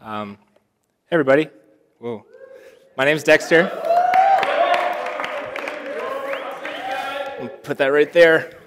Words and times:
Um, 0.00 0.38
hey, 1.06 1.14
everybody. 1.14 1.48
Whoa. 1.98 2.24
My 2.96 3.04
name's 3.04 3.22
Dexter. 3.22 3.68
Put 7.62 7.78
that 7.78 7.88
right 7.88 8.12
there. 8.12 8.58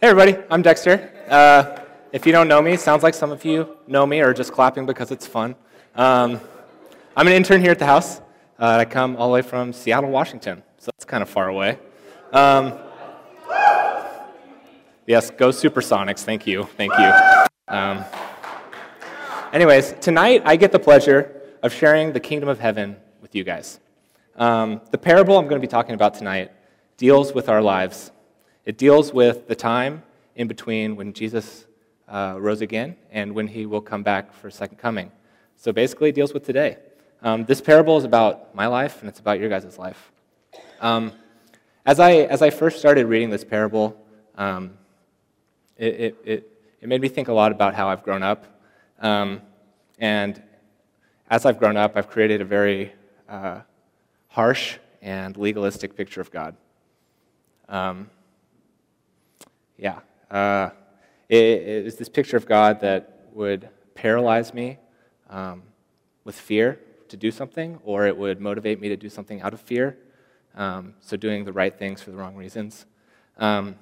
Hey, 0.00 0.08
everybody. 0.08 0.42
I'm 0.50 0.62
Dexter. 0.62 1.10
Uh, 1.28 1.80
if 2.12 2.26
you 2.26 2.32
don't 2.32 2.48
know 2.48 2.62
me, 2.62 2.76
sounds 2.76 3.02
like 3.02 3.14
some 3.14 3.32
of 3.32 3.44
you 3.44 3.76
know 3.86 4.06
me 4.06 4.20
or 4.20 4.32
just 4.32 4.52
clapping 4.52 4.86
because 4.86 5.10
it's 5.10 5.26
fun. 5.26 5.56
Um, 5.96 6.40
I'm 7.16 7.26
an 7.26 7.32
intern 7.32 7.60
here 7.60 7.72
at 7.72 7.78
the 7.78 7.86
house. 7.86 8.20
Uh, 8.58 8.78
I 8.78 8.84
come 8.84 9.16
all 9.16 9.28
the 9.28 9.34
way 9.34 9.42
from 9.42 9.72
Seattle, 9.72 10.10
Washington, 10.10 10.62
so 10.78 10.90
that's 10.94 11.04
kind 11.04 11.22
of 11.22 11.28
far 11.28 11.48
away. 11.48 11.78
Um, 12.32 12.72
yes, 15.06 15.30
go 15.30 15.48
Supersonics. 15.48 16.20
Thank 16.20 16.46
you. 16.46 16.64
Thank 16.76 16.92
you. 16.96 17.12
Um, 17.68 18.04
anyways, 19.54 19.94
tonight 20.00 20.42
I 20.44 20.56
get 20.56 20.72
the 20.72 20.78
pleasure 20.80 21.40
of 21.62 21.72
sharing 21.72 22.12
the 22.12 22.20
kingdom 22.20 22.48
of 22.48 22.58
heaven 22.58 22.96
with 23.22 23.34
you 23.34 23.44
guys. 23.44 23.78
Um, 24.34 24.80
the 24.90 24.98
parable 24.98 25.38
I'm 25.38 25.44
going 25.44 25.60
to 25.60 25.66
be 25.66 25.70
talking 25.70 25.94
about 25.94 26.14
tonight 26.14 26.50
deals 26.96 27.32
with 27.32 27.48
our 27.48 27.62
lives. 27.62 28.10
It 28.64 28.76
deals 28.76 29.12
with 29.12 29.46
the 29.46 29.54
time 29.54 30.02
in 30.34 30.48
between 30.48 30.96
when 30.96 31.12
Jesus 31.12 31.66
uh, 32.08 32.36
rose 32.38 32.60
again 32.60 32.96
and 33.12 33.32
when 33.32 33.46
he 33.46 33.64
will 33.64 33.80
come 33.80 34.02
back 34.02 34.34
for 34.34 34.50
second 34.50 34.78
coming. 34.78 35.12
So 35.56 35.72
basically, 35.72 36.08
it 36.08 36.16
deals 36.16 36.34
with 36.34 36.44
today. 36.44 36.78
Um, 37.22 37.44
this 37.44 37.60
parable 37.60 37.96
is 37.96 38.04
about 38.04 38.54
my 38.54 38.66
life 38.66 39.00
and 39.00 39.08
it's 39.08 39.20
about 39.20 39.38
your 39.38 39.48
guys' 39.48 39.78
life. 39.78 40.10
Um, 40.80 41.12
as, 41.86 42.00
I, 42.00 42.12
as 42.12 42.42
I 42.42 42.50
first 42.50 42.80
started 42.80 43.06
reading 43.06 43.30
this 43.30 43.44
parable, 43.44 43.96
um, 44.36 44.76
it, 45.78 45.94
it, 45.94 46.16
it, 46.24 46.50
it, 46.80 46.88
made 46.88 47.00
me 47.00 47.08
think 47.08 47.28
a 47.28 47.32
lot 47.32 47.52
about 47.52 47.74
how 47.74 47.88
I've 47.88 48.02
grown 48.02 48.22
up. 48.22 48.53
Um, 49.04 49.42
and 49.98 50.42
as 51.28 51.44
I've 51.44 51.58
grown 51.58 51.76
up, 51.76 51.92
I've 51.94 52.08
created 52.08 52.40
a 52.40 52.44
very 52.46 52.90
uh, 53.28 53.60
harsh 54.28 54.78
and 55.02 55.36
legalistic 55.36 55.94
picture 55.94 56.22
of 56.22 56.30
God. 56.30 56.56
Um, 57.68 58.08
yeah. 59.76 59.98
Uh, 60.30 60.70
it, 61.28 61.36
it 61.36 61.84
was 61.84 61.96
this 61.96 62.08
picture 62.08 62.38
of 62.38 62.46
God 62.46 62.80
that 62.80 63.28
would 63.34 63.68
paralyze 63.94 64.54
me 64.54 64.78
um, 65.28 65.64
with 66.24 66.34
fear 66.34 66.80
to 67.08 67.18
do 67.18 67.30
something, 67.30 67.78
or 67.84 68.06
it 68.06 68.16
would 68.16 68.40
motivate 68.40 68.80
me 68.80 68.88
to 68.88 68.96
do 68.96 69.10
something 69.10 69.42
out 69.42 69.52
of 69.52 69.60
fear. 69.60 69.98
Um, 70.54 70.94
so, 71.00 71.18
doing 71.18 71.44
the 71.44 71.52
right 71.52 71.76
things 71.78 72.00
for 72.00 72.10
the 72.10 72.16
wrong 72.16 72.36
reasons. 72.36 72.86
Um, 73.36 73.76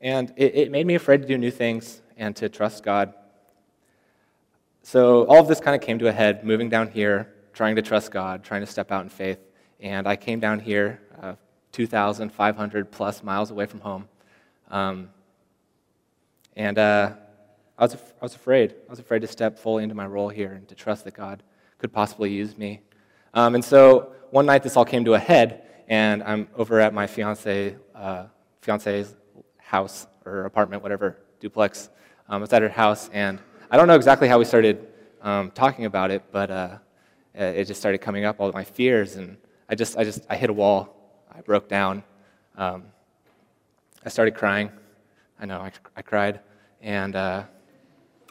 and 0.00 0.32
it, 0.36 0.54
it, 0.54 0.70
made 0.70 0.86
me 0.86 0.94
afraid 0.94 1.20
to 1.20 1.28
do 1.28 1.36
new 1.36 1.50
things 1.50 2.00
and 2.16 2.34
to 2.36 2.48
trust 2.48 2.82
God. 2.82 3.14
So, 4.82 5.24
all 5.26 5.40
of 5.40 5.48
this 5.48 5.60
kind 5.60 5.74
of 5.74 5.80
came 5.80 5.98
to 5.98 6.08
a 6.08 6.12
head 6.12 6.44
moving 6.44 6.68
down 6.68 6.90
here, 6.90 7.32
trying 7.52 7.76
to 7.76 7.82
trust 7.82 8.10
God, 8.10 8.44
trying 8.44 8.60
to 8.60 8.66
step 8.66 8.92
out 8.92 9.02
in 9.02 9.08
faith. 9.08 9.38
And 9.80 10.06
I 10.06 10.16
came 10.16 10.40
down 10.40 10.60
here, 10.60 11.00
uh, 11.20 11.34
2,500 11.72 12.92
plus 12.92 13.22
miles 13.22 13.50
away 13.50 13.66
from 13.66 13.80
home. 13.80 14.08
Um, 14.70 15.10
and 16.56 16.78
uh, 16.78 17.12
I, 17.78 17.84
was, 17.84 17.94
I 17.94 17.98
was 18.22 18.34
afraid. 18.34 18.74
I 18.86 18.90
was 18.90 18.98
afraid 18.98 19.20
to 19.22 19.26
step 19.26 19.58
fully 19.58 19.82
into 19.82 19.94
my 19.94 20.06
role 20.06 20.28
here 20.28 20.52
and 20.52 20.68
to 20.68 20.74
trust 20.74 21.04
that 21.04 21.14
God 21.14 21.42
could 21.78 21.92
possibly 21.92 22.32
use 22.32 22.56
me. 22.56 22.80
Um, 23.32 23.54
and 23.56 23.64
so 23.64 24.12
one 24.30 24.46
night 24.46 24.62
this 24.62 24.76
all 24.76 24.84
came 24.84 25.04
to 25.06 25.14
a 25.14 25.18
head, 25.18 25.64
and 25.88 26.22
I'm 26.22 26.48
over 26.56 26.80
at 26.80 26.94
my 26.94 27.06
fiance, 27.06 27.76
uh, 27.94 28.26
fiance's 28.60 29.14
house 29.58 30.06
or 30.24 30.44
apartment, 30.44 30.82
whatever, 30.82 31.18
duplex. 31.44 31.90
Um, 32.26 32.42
it's 32.42 32.54
at 32.54 32.62
her 32.62 32.70
house, 32.70 33.10
and 33.12 33.38
I 33.70 33.76
don't 33.76 33.86
know 33.86 33.96
exactly 33.96 34.28
how 34.28 34.38
we 34.38 34.46
started 34.46 34.88
um, 35.20 35.50
talking 35.50 35.84
about 35.84 36.10
it, 36.10 36.22
but 36.32 36.50
uh, 36.50 36.78
it 37.34 37.66
just 37.66 37.78
started 37.78 37.98
coming 37.98 38.24
up, 38.24 38.40
all 38.40 38.50
my 38.52 38.64
fears, 38.64 39.16
and 39.16 39.36
I 39.68 39.74
just, 39.74 39.98
I 39.98 40.04
just, 40.04 40.24
I 40.30 40.36
hit 40.36 40.48
a 40.48 40.54
wall. 40.54 40.96
I 41.30 41.42
broke 41.42 41.68
down. 41.68 42.02
Um, 42.56 42.84
I 44.02 44.08
started 44.08 44.34
crying. 44.34 44.70
I 45.38 45.44
know, 45.44 45.60
I, 45.60 45.70
I 45.94 46.00
cried. 46.00 46.40
And 46.80 47.14
uh, 47.14 47.42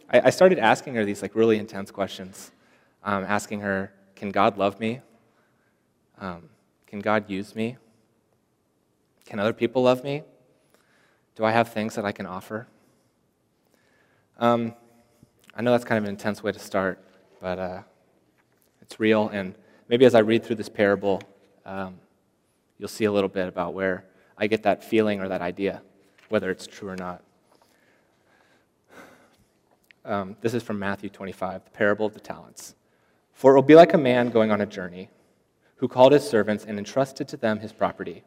I, 0.09 0.21
I, 0.21 0.29
started 0.31 0.57
asking 0.57 0.95
her 0.95 1.05
these 1.05 1.21
like 1.21 1.35
really 1.35 1.59
intense 1.59 1.91
questions, 1.91 2.51
um, 3.03 3.25
asking 3.25 3.59
her, 3.59 3.93
can 4.15 4.31
God 4.31 4.57
love 4.57 4.79
me? 4.79 5.01
Um, 6.19 6.49
can 6.87 6.99
God 6.99 7.29
use 7.29 7.55
me? 7.55 7.77
Can 9.25 9.37
other 9.37 9.53
people 9.53 9.83
love 9.83 10.03
me? 10.03 10.23
Do 11.35 11.45
I 11.45 11.51
have 11.51 11.71
things 11.71 11.93
that 11.93 12.05
I 12.05 12.11
can 12.11 12.25
offer? 12.25 12.67
Um, 14.37 14.73
I 15.55 15.61
know 15.61 15.71
that's 15.71 15.85
kind 15.85 15.97
of 15.97 16.05
an 16.05 16.09
intense 16.09 16.41
way 16.41 16.51
to 16.51 16.59
start, 16.59 17.03
but 17.39 17.59
uh, 17.59 17.81
it's 18.81 18.99
real. 18.99 19.29
And 19.29 19.55
maybe 19.87 20.05
as 20.05 20.15
I 20.15 20.19
read 20.19 20.43
through 20.43 20.55
this 20.57 20.69
parable, 20.69 21.21
um, 21.65 21.95
you'll 22.77 22.89
see 22.89 23.05
a 23.05 23.11
little 23.11 23.29
bit 23.29 23.47
about 23.47 23.73
where 23.73 24.05
I 24.37 24.47
get 24.47 24.63
that 24.63 24.83
feeling 24.83 25.21
or 25.21 25.27
that 25.29 25.41
idea 25.41 25.81
whether 26.33 26.49
it's 26.49 26.65
true 26.65 26.89
or 26.89 26.95
not. 26.95 27.21
Um, 30.03 30.35
this 30.41 30.55
is 30.55 30.63
from 30.63 30.79
Matthew 30.79 31.07
25, 31.07 31.65
the 31.65 31.69
parable 31.69 32.07
of 32.07 32.15
the 32.15 32.19
talents. 32.19 32.73
For 33.33 33.51
it 33.51 33.55
will 33.55 33.61
be 33.61 33.75
like 33.75 33.93
a 33.93 33.99
man 33.99 34.31
going 34.31 34.49
on 34.49 34.59
a 34.59 34.65
journey 34.65 35.11
who 35.75 35.87
called 35.87 36.11
his 36.11 36.27
servants 36.27 36.65
and 36.65 36.79
entrusted 36.79 37.27
to 37.27 37.37
them 37.37 37.59
his 37.59 37.71
property. 37.71 38.23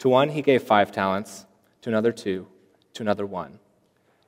To 0.00 0.08
one 0.08 0.30
he 0.30 0.42
gave 0.42 0.64
five 0.64 0.90
talents, 0.90 1.46
to 1.82 1.88
another 1.88 2.10
two, 2.10 2.48
to 2.94 3.02
another 3.04 3.26
one, 3.26 3.60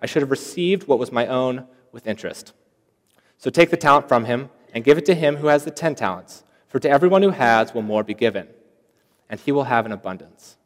I 0.00 0.06
should 0.06 0.22
have 0.22 0.30
received 0.30 0.86
what 0.86 0.98
was 0.98 1.12
my 1.12 1.26
own 1.26 1.66
with 1.92 2.06
interest. 2.06 2.52
So 3.38 3.50
take 3.50 3.70
the 3.70 3.76
talent 3.76 4.08
from 4.08 4.24
him 4.24 4.50
and 4.72 4.84
give 4.84 4.98
it 4.98 5.06
to 5.06 5.14
him 5.14 5.36
who 5.36 5.46
has 5.46 5.64
the 5.64 5.70
ten 5.70 5.94
talents. 5.94 6.44
For 6.68 6.78
to 6.80 6.90
everyone 6.90 7.22
who 7.22 7.30
has 7.30 7.72
will 7.72 7.82
more 7.82 8.02
be 8.02 8.14
given, 8.14 8.48
and 9.30 9.40
he 9.40 9.52
will 9.52 9.64
have 9.64 9.86
an 9.86 9.92
abundance. 9.92 10.56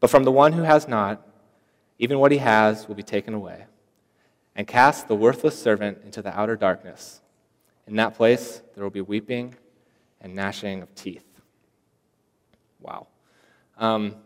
But 0.00 0.10
from 0.10 0.24
the 0.24 0.32
one 0.32 0.52
who 0.52 0.62
has 0.62 0.88
not, 0.88 1.26
even 1.98 2.18
what 2.18 2.32
he 2.32 2.38
has 2.38 2.88
will 2.88 2.94
be 2.94 3.02
taken 3.02 3.34
away. 3.34 3.66
And 4.56 4.66
cast 4.66 5.08
the 5.08 5.14
worthless 5.14 5.60
servant 5.60 5.98
into 6.04 6.22
the 6.22 6.36
outer 6.38 6.56
darkness. 6.56 7.20
In 7.86 7.96
that 7.96 8.14
place, 8.14 8.62
there 8.74 8.82
will 8.82 8.90
be 8.90 9.00
weeping 9.00 9.54
and 10.20 10.34
gnashing 10.34 10.82
of 10.82 10.94
teeth. 10.94 11.26
Wow. 12.80 13.06
Um, 13.76 14.16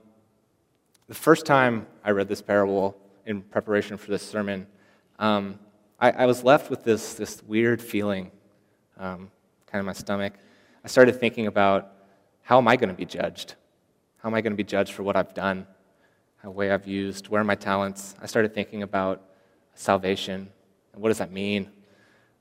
the 1.09 1.15
first 1.15 1.47
time 1.47 1.87
I 2.05 2.11
read 2.11 2.29
this 2.29 2.43
parable 2.43 2.97
in 3.29 3.43
preparation 3.43 3.99
for 3.99 4.11
this 4.11 4.23
sermon, 4.23 4.67
um, 5.19 5.59
I, 6.01 6.11
I, 6.13 6.27
was 6.27 6.43
left 6.43 6.71
with 6.71 6.83
this, 6.83 7.13
this 7.13 7.43
weird 7.43 7.83
feeling. 7.83 8.31
Um, 8.99 9.31
kind 9.67 9.81
of 9.81 9.85
my 9.85 9.93
stomach, 9.93 10.33
I 10.83 10.89
started 10.89 11.21
thinking 11.21 11.47
about 11.47 11.93
how 12.41 12.57
am 12.57 12.67
I 12.67 12.77
going 12.77 12.89
to 12.89 12.95
be 12.95 13.05
judged? 13.05 13.55
How 14.23 14.31
am 14.31 14.35
I 14.35 14.41
going 14.41 14.53
to 14.53 14.57
be 14.57 14.65
judged 14.65 14.95
for 14.95 15.03
what 15.03 15.15
I've 15.15 15.35
done, 15.35 15.67
how 16.39 16.51
way 16.51 16.71
I've 16.71 16.87
used, 16.87 17.29
where 17.29 17.43
are 17.43 17.45
my 17.45 17.55
talents? 17.55 18.15
I 18.23 18.27
started 18.27 18.55
thinking 18.55 18.83
about 18.83 19.23
salvation 19.75 20.49
and 20.95 21.03
what 21.03 21.11
does 21.11 21.19
that 21.19 21.31
mean? 21.31 21.69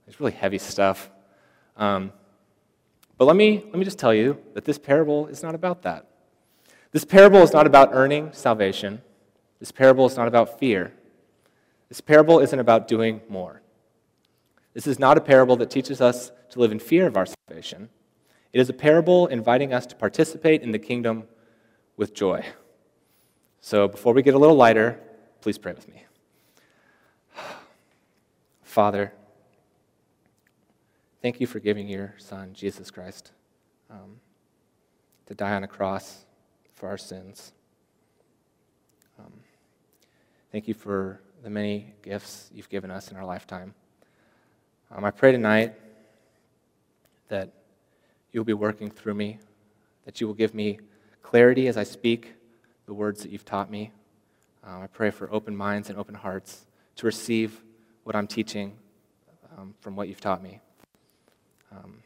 It's 0.07 0.22
really 0.22 0.31
heavy 0.31 0.57
stuff. 0.57 1.10
Um, 1.75 2.13
but 3.18 3.25
let 3.25 3.36
me, 3.36 3.62
let 3.66 3.75
me 3.75 3.83
just 3.83 4.00
tell 4.00 4.13
you 4.13 4.42
that 4.54 4.63
this 4.63 4.78
parable 4.78 5.28
is 5.28 5.44
not 5.44 5.54
about 5.54 5.81
that. 5.81 6.07
This 6.94 7.04
parable 7.04 7.40
is 7.40 7.51
not 7.51 7.68
about 7.68 7.90
earning 7.92 8.31
salvation. 8.31 9.01
This 9.59 9.71
parable 9.71 10.06
is 10.06 10.15
not 10.15 10.27
about 10.27 10.59
fear. 10.59 10.94
This 11.89 12.01
parable 12.01 12.39
isn't 12.39 12.59
about 12.59 12.88
doing 12.88 13.21
more. 13.30 13.62
This 14.74 14.88
is 14.88 15.00
not 15.00 15.18
a 15.18 15.21
parable 15.21 15.56
that 15.57 15.71
teaches 15.71 16.01
us 16.01 16.31
to 16.51 16.59
live 16.59 16.71
in 16.71 16.80
fear 16.80 17.07
of 17.07 17.18
our 17.18 17.25
salvation. 17.25 17.89
It 18.54 18.59
is 18.59 18.69
a 18.69 18.74
parable 18.74 19.27
inviting 19.27 19.74
us 19.74 19.86
to 19.88 19.95
participate 19.95 20.62
in 20.62 20.71
the 20.71 20.80
kingdom 20.80 21.24
with 21.95 22.13
joy. 22.13 22.45
So 23.62 23.88
before 23.88 24.13
we 24.13 24.21
get 24.21 24.36
a 24.36 24.38
little 24.38 24.56
lighter, 24.56 25.00
please 25.42 25.57
pray 25.57 25.74
with 25.74 25.88
me. 25.88 26.06
Father, 28.62 29.13
thank 31.21 31.42
you 31.42 31.48
for 31.48 31.59
giving 31.59 31.88
your 31.88 32.13
Son, 32.18 32.54
Jesus 32.54 32.92
Christ, 32.92 33.31
um, 33.89 34.19
to 35.25 35.33
die 35.33 35.56
on 35.56 35.63
a 35.63 35.68
cross 35.68 36.25
for 36.74 36.88
our 36.88 36.98
sins. 36.98 37.54
Thank 40.52 40.68
you 40.68 40.74
for 40.74 41.20
the 41.44 41.50
many 41.50 41.94
gifts 42.02 42.50
you've 42.54 42.70
given 42.70 42.90
us 42.90 43.12
in 43.12 43.18
our 43.18 43.26
lifetime. 43.26 43.74
Um, 44.90 45.04
I 45.04 45.12
pray 45.12 45.34
tonight 45.34 45.74
that 47.28 47.52
you'll 48.32 48.46
be 48.46 48.54
working 48.54 48.90
through 48.90 49.16
me, 49.16 49.40
that 50.06 50.22
you 50.22 50.28
will 50.28 50.34
give 50.34 50.54
me 50.54 50.80
clarity 51.22 51.68
as 51.68 51.76
I 51.76 51.84
speak 51.84 52.34
the 52.86 52.94
words 52.94 53.22
that 53.24 53.32
you've 53.32 53.44
taught 53.44 53.70
me. 53.70 53.92
Um, 54.64 54.82
I 54.82 54.88
pray 54.88 55.12
for 55.12 55.32
open 55.34 55.56
minds 55.56 55.90
and 55.90 56.00
open 56.00 56.16
hearts 56.16 56.66
to 56.96 57.06
receive 57.06 57.62
what 58.06 58.16
I'm 58.16 58.28
teaching 58.28 58.74
um, 59.58 59.74
from 59.82 59.98
what 59.98 60.08
you've 60.08 60.22
taught 60.22 60.42
me. 60.42 60.62
Um, 61.74 62.02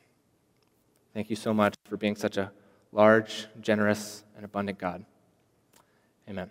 thank 1.14 1.30
you 1.30 1.36
so 1.36 1.54
much 1.54 1.76
for 1.86 1.96
being 1.96 2.16
such 2.16 2.38
a 2.38 2.52
large, 2.92 3.46
generous, 3.62 4.24
and 4.36 4.44
abundant 4.44 4.80
God. 4.80 5.06
Amen. 6.28 6.50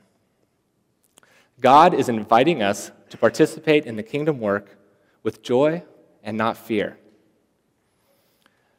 God 1.61 1.95
is 1.95 2.09
inviting 2.09 2.62
us 2.62 2.91
to 3.11 3.19
participate 3.19 3.85
in 3.87 3.97
the 3.97 4.03
kingdom 4.03 4.39
work 4.41 4.79
with 5.23 5.43
joy 5.43 5.83
and 6.23 6.37
not 6.37 6.57
fear. 6.57 6.99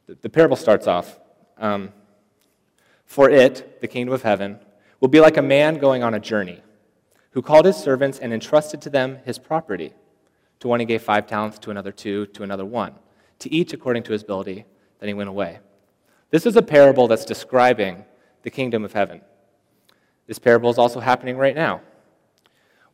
The, 0.07 0.15
the 0.21 0.29
parable 0.29 0.55
starts 0.55 0.87
off 0.87 1.19
um, 1.57 1.91
For 3.05 3.29
it, 3.29 3.81
the 3.81 3.87
kingdom 3.87 4.13
of 4.13 4.23
heaven, 4.23 4.59
will 4.99 5.09
be 5.09 5.19
like 5.19 5.37
a 5.37 5.41
man 5.41 5.77
going 5.77 6.03
on 6.03 6.13
a 6.13 6.19
journey 6.19 6.61
who 7.31 7.41
called 7.41 7.65
his 7.65 7.77
servants 7.77 8.19
and 8.19 8.33
entrusted 8.33 8.81
to 8.81 8.89
them 8.89 9.19
his 9.25 9.39
property. 9.39 9.93
To 10.59 10.67
one 10.67 10.79
he 10.79 10.85
gave 10.85 11.01
five 11.01 11.27
talents, 11.27 11.57
to 11.59 11.71
another 11.71 11.91
two, 11.91 12.27
to 12.27 12.43
another 12.43 12.65
one, 12.65 12.93
to 13.39 13.51
each 13.53 13.73
according 13.73 14.03
to 14.03 14.11
his 14.11 14.23
ability. 14.23 14.65
Then 14.99 15.07
he 15.07 15.13
went 15.13 15.29
away. 15.29 15.59
This 16.29 16.45
is 16.45 16.55
a 16.55 16.61
parable 16.61 17.07
that's 17.07 17.25
describing 17.25 18.05
the 18.43 18.49
kingdom 18.49 18.85
of 18.85 18.93
heaven. 18.93 19.21
This 20.27 20.39
parable 20.39 20.69
is 20.69 20.77
also 20.77 20.99
happening 20.99 21.37
right 21.37 21.55
now. 21.55 21.81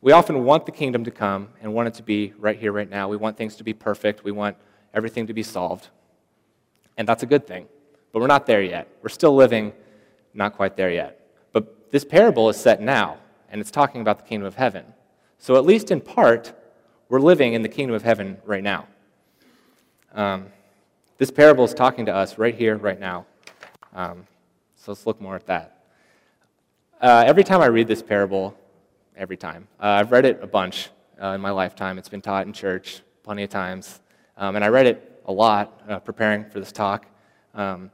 We 0.00 0.12
often 0.12 0.44
want 0.44 0.64
the 0.66 0.72
kingdom 0.72 1.04
to 1.04 1.10
come 1.10 1.48
and 1.60 1.74
want 1.74 1.88
it 1.88 1.94
to 1.94 2.02
be 2.02 2.32
right 2.38 2.58
here, 2.58 2.72
right 2.72 2.88
now. 2.88 3.08
We 3.08 3.16
want 3.16 3.36
things 3.36 3.56
to 3.56 3.64
be 3.64 3.72
perfect. 3.72 4.22
We 4.22 4.30
want 4.30 4.56
everything 4.94 5.26
to 5.26 5.34
be 5.34 5.42
solved. 5.42 5.88
And 6.96 7.08
that's 7.08 7.22
a 7.22 7.26
good 7.26 7.46
thing. 7.46 7.66
But 8.12 8.20
we're 8.20 8.28
not 8.28 8.46
there 8.46 8.62
yet. 8.62 8.88
We're 9.02 9.08
still 9.08 9.34
living 9.34 9.72
not 10.34 10.54
quite 10.54 10.76
there 10.76 10.90
yet. 10.90 11.20
But 11.52 11.90
this 11.90 12.04
parable 12.04 12.48
is 12.48 12.56
set 12.56 12.80
now, 12.80 13.18
and 13.50 13.60
it's 13.60 13.70
talking 13.70 14.00
about 14.00 14.18
the 14.18 14.24
kingdom 14.24 14.46
of 14.46 14.54
heaven. 14.54 14.84
So, 15.38 15.56
at 15.56 15.64
least 15.64 15.90
in 15.90 16.00
part, 16.00 16.52
we're 17.08 17.20
living 17.20 17.54
in 17.54 17.62
the 17.62 17.68
kingdom 17.68 17.94
of 17.94 18.02
heaven 18.02 18.38
right 18.44 18.62
now. 18.62 18.86
Um, 20.12 20.46
this 21.16 21.30
parable 21.30 21.64
is 21.64 21.74
talking 21.74 22.06
to 22.06 22.14
us 22.14 22.38
right 22.38 22.54
here, 22.54 22.76
right 22.76 22.98
now. 22.98 23.26
Um, 23.94 24.26
so 24.76 24.92
let's 24.92 25.06
look 25.06 25.20
more 25.20 25.34
at 25.34 25.46
that. 25.46 25.84
Uh, 27.00 27.24
every 27.26 27.44
time 27.44 27.60
I 27.60 27.66
read 27.66 27.88
this 27.88 28.02
parable, 28.02 28.56
every 29.18 29.36
time, 29.36 29.66
uh, 29.80 29.86
I've 29.86 30.12
read 30.12 30.24
it 30.24 30.38
a 30.42 30.46
bunch 30.46 30.90
uh, 31.20 31.28
in 31.28 31.40
my 31.40 31.50
lifetime. 31.50 31.98
It's 31.98 32.08
been 32.08 32.22
taught 32.22 32.46
in 32.46 32.52
church 32.52 33.02
plenty 33.24 33.42
of 33.42 33.50
times. 33.50 34.00
Um, 34.36 34.54
and 34.54 34.64
I 34.64 34.68
read 34.68 34.86
it 34.86 35.22
a 35.26 35.32
lot 35.32 35.82
uh, 35.88 35.98
preparing 35.98 36.48
for 36.48 36.60
this 36.60 36.70
talk. 36.70 37.06
Um, 37.52 37.90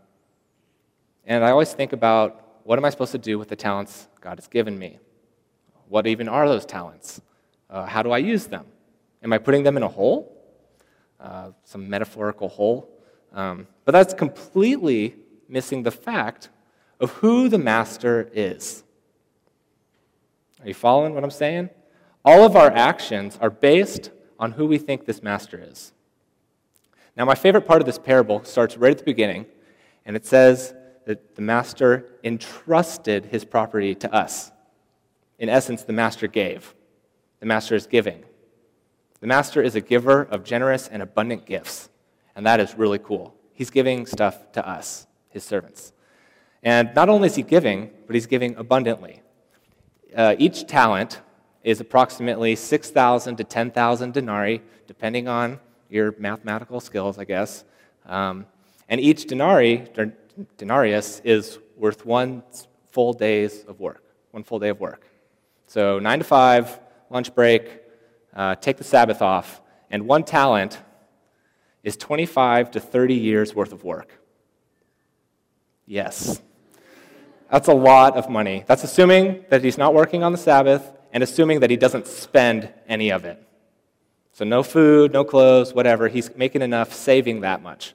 and 1.24 1.42
I 1.42 1.50
always 1.50 1.72
think 1.72 1.94
about 1.94 2.60
what 2.64 2.78
am 2.78 2.84
I 2.84 2.90
supposed 2.90 3.12
to 3.12 3.18
do 3.18 3.38
with 3.38 3.48
the 3.48 3.56
talents 3.56 4.06
God 4.20 4.38
has 4.38 4.46
given 4.46 4.78
me? 4.78 4.98
What 5.88 6.06
even 6.06 6.28
are 6.28 6.46
those 6.46 6.66
talents? 6.66 7.22
Uh, 7.70 7.86
how 7.86 8.02
do 8.02 8.10
I 8.10 8.18
use 8.18 8.46
them? 8.46 8.66
Am 9.22 9.32
I 9.32 9.38
putting 9.38 9.62
them 9.62 9.78
in 9.78 9.82
a 9.82 9.88
hole? 9.88 10.30
Uh, 11.18 11.50
some 11.64 11.88
metaphorical 11.88 12.48
hole? 12.48 12.90
Um, 13.32 13.66
but 13.86 13.92
that's 13.92 14.12
completely 14.12 15.16
missing 15.48 15.82
the 15.82 15.90
fact 15.90 16.50
of 17.00 17.10
who 17.12 17.48
the 17.48 17.58
master 17.58 18.30
is. 18.34 18.83
Are 20.64 20.68
you 20.68 20.74
following 20.74 21.12
what 21.12 21.22
I'm 21.22 21.30
saying? 21.30 21.68
All 22.24 22.46
of 22.46 22.56
our 22.56 22.70
actions 22.70 23.36
are 23.38 23.50
based 23.50 24.10
on 24.38 24.52
who 24.52 24.64
we 24.64 24.78
think 24.78 25.04
this 25.04 25.22
master 25.22 25.62
is. 25.62 25.92
Now, 27.18 27.26
my 27.26 27.34
favorite 27.34 27.66
part 27.66 27.82
of 27.82 27.86
this 27.86 27.98
parable 27.98 28.42
starts 28.44 28.78
right 28.78 28.92
at 28.92 28.96
the 28.96 29.04
beginning, 29.04 29.44
and 30.06 30.16
it 30.16 30.24
says 30.24 30.72
that 31.04 31.36
the 31.36 31.42
master 31.42 32.06
entrusted 32.24 33.26
his 33.26 33.44
property 33.44 33.94
to 33.96 34.12
us. 34.12 34.52
In 35.38 35.50
essence, 35.50 35.82
the 35.82 35.92
master 35.92 36.26
gave. 36.28 36.74
The 37.40 37.46
master 37.46 37.74
is 37.74 37.86
giving. 37.86 38.24
The 39.20 39.26
master 39.26 39.62
is 39.62 39.74
a 39.74 39.82
giver 39.82 40.22
of 40.22 40.44
generous 40.44 40.88
and 40.88 41.02
abundant 41.02 41.44
gifts. 41.44 41.90
And 42.34 42.46
that 42.46 42.58
is 42.58 42.74
really 42.74 42.98
cool. 42.98 43.34
He's 43.52 43.68
giving 43.68 44.06
stuff 44.06 44.50
to 44.52 44.66
us, 44.66 45.06
his 45.28 45.44
servants. 45.44 45.92
And 46.62 46.94
not 46.94 47.10
only 47.10 47.26
is 47.26 47.34
he 47.34 47.42
giving, 47.42 47.90
but 48.06 48.14
he's 48.14 48.26
giving 48.26 48.56
abundantly. 48.56 49.20
Uh, 50.16 50.36
each 50.38 50.66
talent 50.66 51.20
is 51.64 51.80
approximately 51.80 52.54
6,000 52.54 53.36
to 53.36 53.44
10,000 53.44 54.12
denarii, 54.12 54.62
depending 54.86 55.26
on 55.26 55.58
your 55.88 56.14
mathematical 56.18 56.80
skills, 56.80 57.18
I 57.18 57.24
guess. 57.24 57.64
Um, 58.06 58.46
and 58.88 59.00
each 59.00 59.26
denarii, 59.26 59.88
denarius 60.56 61.20
is 61.24 61.58
worth 61.76 62.04
one 62.04 62.42
full 62.90 63.12
day's 63.12 63.64
of 63.64 63.80
work, 63.80 64.04
one 64.30 64.44
full 64.44 64.58
day 64.58 64.68
of 64.68 64.78
work. 64.78 65.06
So 65.66 65.98
nine 65.98 66.20
to 66.20 66.24
five, 66.24 66.78
lunch 67.10 67.34
break, 67.34 67.80
uh, 68.34 68.54
take 68.56 68.76
the 68.76 68.84
Sabbath 68.84 69.22
off, 69.22 69.60
and 69.90 70.06
one 70.06 70.22
talent 70.22 70.80
is 71.82 71.96
25 71.96 72.70
to 72.72 72.80
30 72.80 73.14
years 73.14 73.54
worth 73.54 73.72
of 73.72 73.84
work. 73.84 74.20
Yes. 75.86 76.40
That's 77.50 77.68
a 77.68 77.74
lot 77.74 78.16
of 78.16 78.28
money. 78.28 78.64
That's 78.66 78.84
assuming 78.84 79.44
that 79.50 79.62
he's 79.62 79.78
not 79.78 79.94
working 79.94 80.22
on 80.22 80.32
the 80.32 80.38
Sabbath 80.38 80.90
and 81.12 81.22
assuming 81.22 81.60
that 81.60 81.70
he 81.70 81.76
doesn't 81.76 82.06
spend 82.06 82.68
any 82.88 83.10
of 83.10 83.24
it. 83.24 83.40
So, 84.32 84.44
no 84.44 84.62
food, 84.64 85.12
no 85.12 85.24
clothes, 85.24 85.72
whatever. 85.72 86.08
He's 86.08 86.34
making 86.34 86.62
enough, 86.62 86.92
saving 86.92 87.42
that 87.42 87.62
much. 87.62 87.94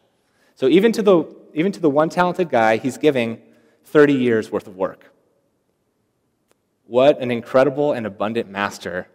So, 0.56 0.68
even 0.68 0.94
to 0.94 1.02
the, 1.02 1.36
even 1.54 1.72
to 1.74 1.80
the 1.82 1.90
one 1.90 2.10
talented 2.10 2.50
guy, 2.50 2.78
he's 2.78 2.98
giving 2.98 3.42
30 3.86 4.14
years 4.14 4.52
worth 4.52 4.68
of 4.68 4.78
work. 4.78 5.12
What 6.86 7.20
an 7.20 7.30
incredible 7.30 7.92
and 7.92 8.06
abundant 8.06 8.50
master 8.50 9.08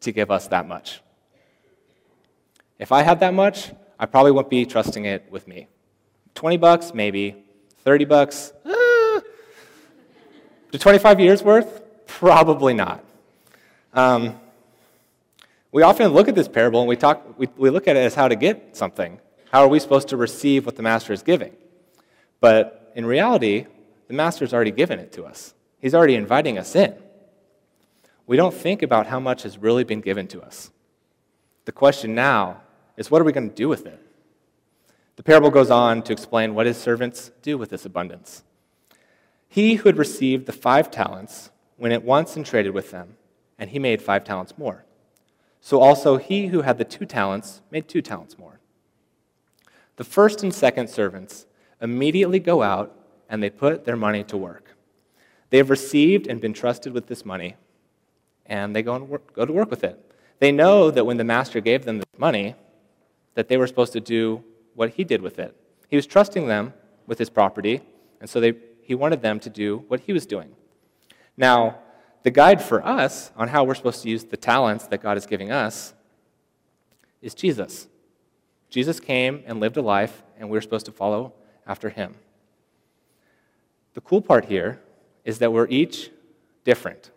to 0.00 0.12
give 0.12 0.30
us 0.30 0.48
that 0.48 0.66
much. 0.66 1.00
If 2.78 2.90
I 2.90 3.02
had 3.02 3.20
that 3.20 3.32
much, 3.32 3.70
I 3.98 4.06
probably 4.06 4.32
wouldn't 4.32 4.50
be 4.50 4.66
trusting 4.66 5.04
it 5.04 5.30
with 5.30 5.46
me. 5.46 5.68
20 6.34 6.56
bucks, 6.56 6.92
maybe. 6.92 7.44
30 7.84 8.04
bucks, 8.06 8.52
eh, 8.64 8.81
to 10.72 10.78
25 10.78 11.20
years 11.20 11.42
worth? 11.42 11.82
Probably 12.06 12.74
not. 12.74 13.04
Um, 13.94 14.40
we 15.70 15.82
often 15.82 16.12
look 16.12 16.28
at 16.28 16.34
this 16.34 16.48
parable 16.48 16.80
and 16.80 16.88
we, 16.88 16.96
talk, 16.96 17.38
we, 17.38 17.48
we 17.56 17.70
look 17.70 17.86
at 17.88 17.96
it 17.96 18.00
as 18.00 18.14
how 18.14 18.28
to 18.28 18.36
get 18.36 18.76
something. 18.76 19.20
How 19.50 19.60
are 19.60 19.68
we 19.68 19.78
supposed 19.78 20.08
to 20.08 20.16
receive 20.16 20.66
what 20.66 20.76
the 20.76 20.82
master 20.82 21.12
is 21.12 21.22
giving? 21.22 21.54
But 22.40 22.92
in 22.94 23.06
reality, 23.06 23.66
the 24.08 24.14
master's 24.14 24.52
already 24.52 24.70
given 24.70 24.98
it 24.98 25.12
to 25.12 25.24
us. 25.24 25.54
He's 25.78 25.94
already 25.94 26.14
inviting 26.14 26.58
us 26.58 26.74
in. 26.74 26.94
We 28.26 28.36
don't 28.36 28.54
think 28.54 28.82
about 28.82 29.06
how 29.06 29.20
much 29.20 29.42
has 29.42 29.58
really 29.58 29.84
been 29.84 30.00
given 30.00 30.26
to 30.28 30.42
us. 30.42 30.70
The 31.64 31.72
question 31.72 32.14
now 32.14 32.62
is 32.96 33.10
what 33.10 33.20
are 33.20 33.24
we 33.24 33.32
going 33.32 33.48
to 33.48 33.54
do 33.54 33.68
with 33.68 33.86
it? 33.86 34.00
The 35.16 35.22
parable 35.22 35.50
goes 35.50 35.70
on 35.70 36.02
to 36.04 36.12
explain 36.12 36.54
what 36.54 36.66
his 36.66 36.78
servants 36.78 37.30
do 37.42 37.58
with 37.58 37.70
this 37.70 37.84
abundance. 37.84 38.42
He 39.52 39.74
who 39.74 39.90
had 39.90 39.98
received 39.98 40.46
the 40.46 40.52
five 40.52 40.90
talents 40.90 41.50
went 41.76 41.92
at 41.92 42.02
once 42.02 42.36
and 42.36 42.46
traded 42.46 42.72
with 42.72 42.90
them, 42.90 43.18
and 43.58 43.68
he 43.68 43.78
made 43.78 44.00
five 44.00 44.24
talents 44.24 44.56
more. 44.56 44.86
So 45.60 45.78
also 45.78 46.16
he 46.16 46.46
who 46.46 46.62
had 46.62 46.78
the 46.78 46.86
two 46.86 47.04
talents 47.04 47.60
made 47.70 47.86
two 47.86 48.00
talents 48.00 48.38
more. 48.38 48.60
The 49.96 50.04
first 50.04 50.42
and 50.42 50.54
second 50.54 50.88
servants 50.88 51.44
immediately 51.82 52.38
go 52.38 52.62
out 52.62 52.98
and 53.28 53.42
they 53.42 53.50
put 53.50 53.84
their 53.84 53.94
money 53.94 54.24
to 54.24 54.38
work. 54.38 54.74
They 55.50 55.58
have 55.58 55.68
received 55.68 56.28
and 56.28 56.40
been 56.40 56.54
trusted 56.54 56.94
with 56.94 57.08
this 57.08 57.26
money, 57.26 57.56
and 58.46 58.74
they 58.74 58.82
go, 58.82 58.94
and 58.94 59.06
work, 59.06 59.34
go 59.34 59.44
to 59.44 59.52
work 59.52 59.68
with 59.68 59.84
it. 59.84 60.14
They 60.38 60.50
know 60.50 60.90
that 60.90 61.04
when 61.04 61.18
the 61.18 61.24
master 61.24 61.60
gave 61.60 61.84
them 61.84 61.98
this 61.98 62.06
money, 62.16 62.54
that 63.34 63.48
they 63.48 63.58
were 63.58 63.66
supposed 63.66 63.92
to 63.92 64.00
do 64.00 64.42
what 64.74 64.94
he 64.94 65.04
did 65.04 65.20
with 65.20 65.38
it. 65.38 65.54
He 65.88 65.96
was 65.96 66.06
trusting 66.06 66.46
them 66.46 66.72
with 67.06 67.18
his 67.18 67.28
property, 67.28 67.82
and 68.18 68.30
so 68.30 68.40
they, 68.40 68.54
he 68.82 68.94
wanted 68.94 69.22
them 69.22 69.40
to 69.40 69.50
do 69.50 69.84
what 69.88 70.00
he 70.00 70.12
was 70.12 70.26
doing. 70.26 70.54
Now, 71.36 71.78
the 72.22 72.30
guide 72.30 72.62
for 72.62 72.84
us 72.84 73.32
on 73.36 73.48
how 73.48 73.64
we're 73.64 73.74
supposed 73.74 74.02
to 74.02 74.10
use 74.10 74.24
the 74.24 74.36
talents 74.36 74.86
that 74.88 75.02
God 75.02 75.16
is 75.16 75.26
giving 75.26 75.50
us 75.50 75.94
is 77.20 77.34
Jesus. 77.34 77.88
Jesus 78.70 79.00
came 79.00 79.42
and 79.46 79.60
lived 79.60 79.76
a 79.76 79.82
life, 79.82 80.22
and 80.38 80.48
we're 80.48 80.60
supposed 80.60 80.86
to 80.86 80.92
follow 80.92 81.32
after 81.66 81.88
him. 81.88 82.14
The 83.94 84.00
cool 84.00 84.22
part 84.22 84.46
here 84.46 84.80
is 85.24 85.38
that 85.38 85.52
we're 85.52 85.68
each 85.68 86.10
different, 86.64 87.10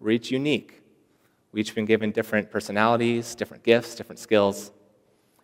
we're 0.00 0.10
each 0.10 0.30
unique. 0.30 0.78
We've 1.52 1.66
each 1.66 1.74
been 1.74 1.84
given 1.84 2.12
different 2.12 2.50
personalities, 2.50 3.34
different 3.34 3.62
gifts, 3.62 3.94
different 3.94 4.18
skills. 4.18 4.72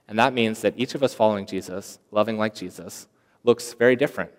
And 0.08 0.18
that 0.18 0.32
means 0.32 0.62
that 0.62 0.72
each 0.78 0.94
of 0.94 1.02
us 1.02 1.12
following 1.12 1.44
Jesus, 1.44 1.98
loving 2.10 2.38
like 2.38 2.54
Jesus, 2.54 3.08
looks 3.44 3.74
very 3.74 3.94
different. 3.94 4.30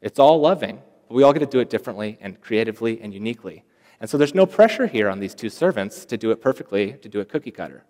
It's 0.00 0.18
all 0.18 0.40
loving, 0.40 0.80
but 1.08 1.14
we 1.14 1.22
all 1.22 1.32
get 1.32 1.40
to 1.40 1.46
do 1.46 1.60
it 1.60 1.70
differently 1.70 2.18
and 2.20 2.40
creatively 2.40 3.00
and 3.00 3.12
uniquely. 3.12 3.64
And 4.00 4.08
so 4.08 4.16
there's 4.16 4.34
no 4.34 4.46
pressure 4.46 4.86
here 4.86 5.10
on 5.10 5.20
these 5.20 5.34
two 5.34 5.50
servants 5.50 6.04
to 6.06 6.16
do 6.16 6.30
it 6.30 6.40
perfectly, 6.40 6.94
to 6.94 7.08
do 7.08 7.20
it 7.20 7.28
cookie 7.28 7.50
cutter. 7.50 7.84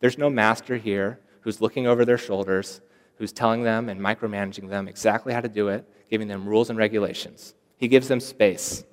There's 0.00 0.18
no 0.18 0.28
master 0.28 0.76
here 0.76 1.20
who's 1.40 1.60
looking 1.60 1.86
over 1.86 2.04
their 2.04 2.18
shoulders, 2.18 2.80
who's 3.16 3.32
telling 3.32 3.62
them 3.62 3.88
and 3.88 4.00
micromanaging 4.00 4.68
them 4.68 4.88
exactly 4.88 5.32
how 5.32 5.40
to 5.40 5.48
do 5.48 5.68
it, 5.68 5.88
giving 6.10 6.28
them 6.28 6.46
rules 6.46 6.68
and 6.68 6.78
regulations. 6.78 7.54
He 7.78 7.88
gives 7.88 8.08
them 8.08 8.20
space 8.20 8.84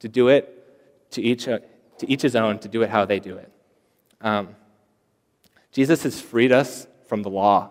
to 0.00 0.08
do 0.08 0.28
it 0.28 1.10
to 1.12 1.22
each, 1.22 1.46
uh, 1.46 1.60
to 1.98 2.10
each 2.10 2.22
his 2.22 2.34
own, 2.34 2.58
to 2.60 2.68
do 2.68 2.82
it 2.82 2.90
how 2.90 3.04
they 3.04 3.20
do 3.20 3.36
it. 3.36 3.52
Um, 4.20 4.56
Jesus 5.72 6.02
has 6.02 6.20
freed 6.20 6.52
us 6.52 6.86
from 7.06 7.22
the 7.22 7.30
law, 7.30 7.70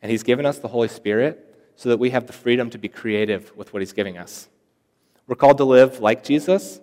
and 0.00 0.10
he's 0.10 0.22
given 0.22 0.46
us 0.46 0.58
the 0.58 0.68
Holy 0.68 0.88
Spirit 0.88 1.45
so 1.76 1.88
that 1.90 1.98
we 1.98 2.10
have 2.10 2.26
the 2.26 2.32
freedom 2.32 2.70
to 2.70 2.78
be 2.78 2.88
creative 2.88 3.54
with 3.56 3.72
what 3.72 3.80
he's 3.80 3.92
giving 3.92 4.18
us. 4.18 4.48
We're 5.26 5.36
called 5.36 5.58
to 5.58 5.64
live 5.64 6.00
like 6.00 6.24
Jesus, 6.24 6.80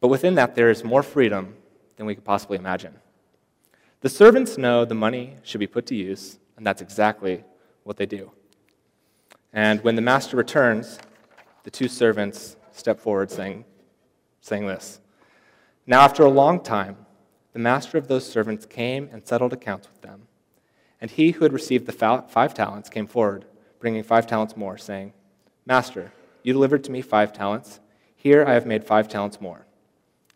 but 0.00 0.08
within 0.08 0.36
that, 0.36 0.54
there 0.54 0.70
is 0.70 0.84
more 0.84 1.02
freedom 1.02 1.56
than 1.96 2.06
we 2.06 2.14
could 2.14 2.24
possibly 2.24 2.56
imagine. 2.56 2.94
The 4.00 4.08
servants 4.08 4.56
know 4.56 4.84
the 4.84 4.94
money 4.94 5.36
should 5.42 5.60
be 5.60 5.66
put 5.66 5.86
to 5.86 5.94
use, 5.94 6.38
and 6.56 6.66
that's 6.66 6.80
exactly 6.80 7.44
what 7.82 7.96
they 7.96 8.06
do. 8.06 8.30
And 9.52 9.82
when 9.82 9.96
the 9.96 10.02
master 10.02 10.36
returns, 10.36 10.98
the 11.64 11.70
two 11.70 11.88
servants 11.88 12.56
step 12.72 13.00
forward 13.00 13.30
saying, 13.30 13.64
saying 14.40 14.66
this 14.66 15.00
Now, 15.86 16.00
after 16.00 16.22
a 16.22 16.30
long 16.30 16.62
time, 16.62 16.96
the 17.52 17.58
master 17.58 17.98
of 17.98 18.08
those 18.08 18.30
servants 18.30 18.64
came 18.64 19.08
and 19.12 19.26
settled 19.26 19.52
accounts 19.52 19.88
with 19.88 20.00
them. 20.02 20.28
And 21.00 21.10
he 21.10 21.32
who 21.32 21.44
had 21.44 21.52
received 21.52 21.86
the 21.86 21.92
five 21.92 22.54
talents 22.54 22.88
came 22.88 23.06
forward, 23.06 23.44
bringing 23.80 24.02
five 24.02 24.26
talents 24.26 24.56
more, 24.56 24.78
saying, 24.78 25.12
Master, 25.66 26.12
you 26.42 26.52
delivered 26.52 26.84
to 26.84 26.92
me 26.92 27.02
five 27.02 27.32
talents. 27.32 27.80
Here 28.14 28.44
I 28.46 28.54
have 28.54 28.66
made 28.66 28.84
five 28.84 29.08
talents 29.08 29.40
more. 29.40 29.66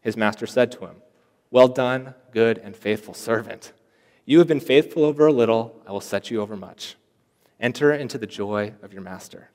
His 0.01 0.17
master 0.17 0.47
said 0.47 0.73
to 0.73 0.81
him, 0.81 0.97
Well 1.51 1.69
done, 1.69 2.15
good 2.33 2.59
and 2.59 2.75
faithful 2.75 3.15
servant. 3.15 3.73
You 4.27 4.39
have 4.39 4.49
been 4.49 4.61
faithful 4.61 5.05
over 5.05 5.27
a 5.27 5.33
little, 5.33 5.81
I 5.87 5.93
will 5.93 6.01
set 6.01 6.31
you 6.31 6.41
over 6.41 6.57
much. 6.57 6.97
Enter 7.61 7.93
into 7.93 8.19
the 8.19 8.27
joy 8.27 8.73
of 8.83 8.93
your 8.93 9.03
master. 9.03 9.51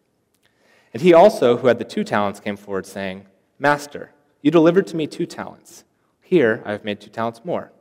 And 0.93 1.01
he 1.01 1.13
also, 1.13 1.58
who 1.58 1.67
had 1.67 1.79
the 1.79 1.86
two 1.86 2.03
talents, 2.03 2.39
came 2.39 2.58
forward, 2.58 2.86
saying, 2.86 3.25
Master, 3.60 4.12
you 4.41 4.51
delivered 4.51 4.88
to 4.88 4.96
me 4.96 5.05
two 5.05 5.25
talents. 5.25 5.84
Here 6.22 6.63
I 6.65 6.72
have 6.72 6.86
made 6.86 7.01
two 7.01 7.10
talents 7.10 7.41
more. 7.43 7.72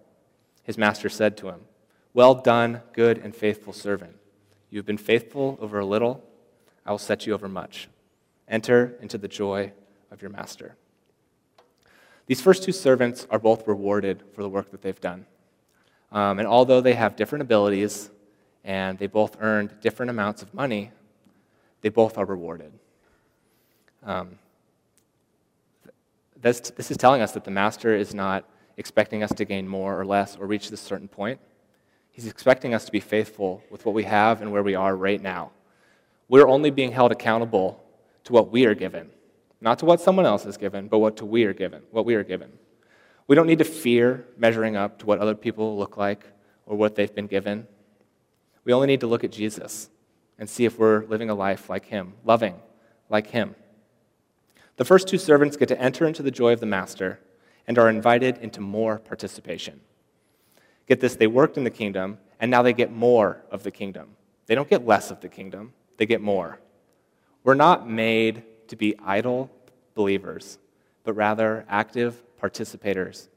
His 0.63 0.77
master 0.77 1.09
said 1.09 1.37
to 1.39 1.49
him, 1.49 1.61
Well 2.13 2.35
done, 2.35 2.83
good 2.93 3.19
and 3.19 3.35
faithful 3.35 3.73
servant. 3.73 4.18
You 4.71 4.79
have 4.79 4.87
been 4.87 4.99
faithful 4.99 5.59
over 5.61 5.79
a 5.79 5.87
little, 5.87 6.23
I 6.85 6.91
will 6.91 6.99
set 6.99 7.27
you 7.27 7.35
over 7.35 7.49
much. 7.49 7.89
Enter 8.49 8.97
into 9.01 9.19
the 9.19 9.29
joy 9.29 9.73
of 10.11 10.23
your 10.23 10.31
master. 10.31 10.77
These 12.27 12.41
first 12.41 12.63
two 12.63 12.73
servants 12.73 13.27
are 13.31 13.39
both 13.39 13.67
rewarded 13.67 14.23
for 14.35 14.43
the 14.43 14.49
work 14.49 14.71
that 14.71 14.83
they've 14.83 15.01
done. 15.01 15.27
Um, 16.13 16.39
and 16.39 16.47
although 16.47 16.81
they 16.81 16.95
have 16.95 17.17
different 17.17 17.43
abilities 17.43 18.11
and 18.65 18.99
they 18.99 19.07
both 19.07 19.37
earned 19.41 19.81
different 19.81 20.11
amounts 20.11 20.43
of 20.43 20.53
money, 20.53 20.91
they 21.81 21.89
both 21.89 22.19
are 22.19 22.25
rewarded. 22.25 22.73
Um, 24.03 24.39
this, 26.41 26.61
this 26.61 26.91
is 26.91 26.97
telling 26.97 27.23
us 27.23 27.33
that 27.33 27.45
the 27.45 27.51
master 27.51 27.95
is 27.95 28.15
not 28.15 28.45
expecting 28.77 29.23
us 29.23 29.33
to 29.35 29.45
gain 29.45 29.67
more 29.67 29.99
or 29.99 30.05
less 30.05 30.37
or 30.37 30.47
reach 30.47 30.71
this 30.71 30.81
certain 30.81 31.09
point. 31.09 31.41
He's 32.19 32.27
expecting 32.27 32.75
us 32.75 32.85
to 32.85 32.91
be 32.91 32.99
faithful 32.99 33.63
with 33.71 33.87
what 33.87 33.95
we 33.95 34.03
have 34.03 34.43
and 34.43 34.51
where 34.51 34.65
we 34.65 34.75
are 34.75 34.97
right 34.97 35.23
now. 35.23 35.53
We're 36.29 36.49
only 36.49 36.73
being 36.73 36.91
held 36.91 37.13
accountable 37.13 37.81
to 38.25 38.33
what 38.33 38.51
we 38.51 38.67
are 38.67 38.75
given, 38.75 39.11
not 39.61 39.79
to 39.79 39.85
what 39.85 40.01
someone 40.01 40.27
else 40.27 40.45
is 40.45 40.57
given, 40.57 40.89
but 40.89 40.99
what 40.99 41.17
to 41.19 41.25
we 41.25 41.45
are 41.45 41.53
given, 41.53 41.85
what 41.93 42.05
we 42.05 42.17
are 42.17 42.25
given. 42.25 42.51
We 43.29 43.37
don't 43.37 43.47
need 43.47 43.61
to 43.61 43.65
fear 43.65 44.27
measuring 44.37 44.75
up 44.75 44.99
to 44.99 45.07
what 45.07 45.21
other 45.21 45.37
people 45.37 45.79
look 45.79 45.97
like 45.97 46.25
or 46.67 46.77
what 46.77 46.97
they've 46.97 47.15
been 47.15 47.29
given. 47.29 47.69
We 48.65 48.73
only 48.73 48.89
need 48.89 48.99
to 49.03 49.07
look 49.07 49.23
at 49.23 49.31
Jesus 49.31 49.89
and 50.41 50.51
see 50.51 50.65
if 50.65 50.77
we're 50.77 51.05
living 51.05 51.31
a 51.31 51.37
life 51.37 51.71
like 51.71 51.85
him, 51.85 52.15
loving 52.25 52.57
like 53.09 53.29
him. 53.29 53.55
The 54.75 54.85
first 54.85 55.07
two 55.07 55.19
servants 55.19 55.57
get 55.57 55.69
to 55.69 55.81
enter 55.81 56.05
into 56.05 56.25
the 56.25 56.33
joy 56.33 56.53
of 56.53 56.59
the 56.59 56.67
master 56.67 57.21
and 57.69 57.79
are 57.79 57.89
invited 57.89 58.39
into 58.39 58.61
more 58.61 58.99
participation. 58.99 59.83
Get 60.89 61.01
this, 61.01 61.17
they 61.17 61.27
worked 61.27 61.59
in 61.59 61.65
the 61.65 61.71
kingdom, 61.71 62.19
and 62.41 62.51
now 62.51 62.63
they 62.63 62.73
get 62.73 62.91
more 62.91 63.43
of 63.51 63.63
the 63.63 63.71
kingdom. 63.71 64.17
They 64.47 64.55
don't 64.55 64.69
get 64.69 64.87
less 64.87 65.11
of 65.11 65.21
the 65.21 65.29
kingdom, 65.29 65.75
they 65.99 66.07
get 66.07 66.21
more. 66.21 66.59
We're 67.45 67.55
not 67.55 67.89
made 67.89 68.43
to 68.69 68.77
be 68.77 68.97
idle 69.05 69.51
believers, 69.95 70.59
but 71.05 71.13
rather 71.15 71.65
active 71.69 72.23
participators. 72.41 73.29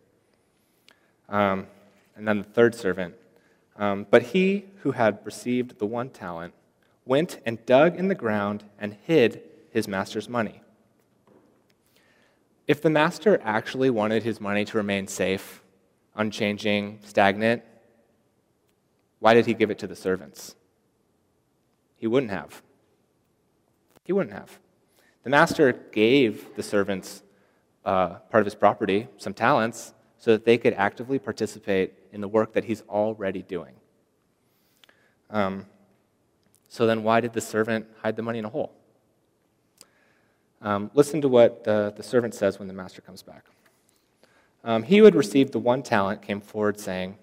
Um, 1.28 1.68
and 2.16 2.28
then 2.28 2.40
the 2.40 2.44
third 2.44 2.76
servant. 2.76 3.16
Um, 3.78 4.06
but 4.10 4.22
he 4.22 4.66
who 4.82 4.92
had 4.92 5.20
received 5.24 5.80
the 5.80 5.86
one 5.86 6.10
talent 6.10 6.54
went 7.06 7.40
and 7.46 7.66
dug 7.66 7.98
in 7.98 8.08
the 8.08 8.16
ground 8.16 8.64
and 8.80 8.96
hid 9.06 9.42
his 9.72 9.88
master's 9.88 10.30
money. 10.30 10.62
If 12.68 12.82
the 12.82 12.90
master 12.90 13.40
actually 13.44 13.90
wanted 13.90 14.24
his 14.24 14.40
money 14.40 14.66
to 14.66 14.78
remain 14.78 15.08
safe, 15.08 15.61
unchanging, 16.16 17.00
stagnant, 17.04 17.64
why 19.20 19.34
did 19.34 19.46
he 19.46 19.54
give 19.54 19.70
it 19.70 19.80
to 19.80 19.88
the 19.88 19.96
servants? 19.96 20.56
He 21.96 22.08
wouldn't 22.08 22.32
have. 22.32 22.62
He 24.04 24.14
wouldn't 24.14 24.34
have. 24.34 24.60
The 25.24 25.30
master 25.30 25.72
gave 25.72 26.56
the 26.56 26.64
servants 26.64 27.22
uh, 27.86 28.16
part 28.30 28.42
of 28.42 28.46
his 28.46 28.56
property, 28.56 29.08
some 29.18 29.34
talents, 29.34 29.94
so 30.18 30.32
that 30.32 30.46
they 30.46 30.58
could 30.58 30.74
actively 30.74 31.20
participate 31.20 31.94
in 32.12 32.22
the 32.22 32.28
work 32.28 32.54
that 32.54 32.66
he's 32.66 32.82
already 32.90 33.42
doing. 33.42 33.76
Um, 35.30 35.66
so 36.68 36.86
then, 36.86 37.04
why 37.04 37.22
did 37.22 37.34
the 37.34 37.42
servant 37.42 37.86
hide 38.02 38.16
the 38.16 38.22
money 38.22 38.40
in 38.40 38.46
a 38.46 38.50
hole? 38.50 38.74
Um, 40.62 40.92
listen 40.94 41.22
to 41.22 41.28
what 41.28 41.64
the, 41.64 41.94
the, 41.96 42.04
servant 42.04 42.36
says 42.36 42.60
when 42.60 42.68
the 42.68 42.74
master 42.74 43.02
comes 43.02 43.24
back. 43.24 43.46
Um, 44.64 44.84
he 44.84 44.98
who 44.98 45.06
had 45.06 45.16
received 45.16 45.54
the 45.54 45.60
one 45.60 45.82
talent 45.82 46.22
came 46.22 46.42
forward, 46.42 46.80
saying, 46.80 47.18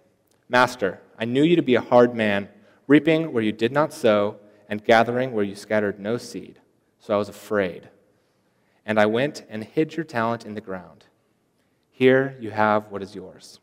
Master, 0.49 1.01
I 1.19 1.25
knew 1.25 1.43
you 1.43 1.57
to 1.57 1.63
be 1.63 1.77
a 1.77 1.81
hard 1.81 2.15
man, 2.15 2.49
reaping 2.87 3.33
where 3.33 3.43
you 3.43 3.53
did 3.53 3.73
not 3.73 3.93
sow, 3.93 4.37
and 4.69 4.85
gathering 4.85 5.33
where 5.33 5.45
you 5.45 5.55
scattered 5.55 6.01
no 6.01 6.17
seed. 6.17 6.61
So 6.99 7.15
I 7.15 7.17
was 7.17 7.29
afraid. 7.29 7.89
And 8.85 8.99
I 8.99 9.07
went 9.07 9.45
and 9.49 9.63
hid 9.63 9.97
your 9.97 10.05
talent 10.05 10.45
in 10.45 10.55
the 10.55 10.61
ground. 10.61 11.05
Here 11.91 12.37
you 12.41 12.51
have 12.51 12.91
what 12.91 13.03
is 13.03 13.15
yours. 13.15 13.61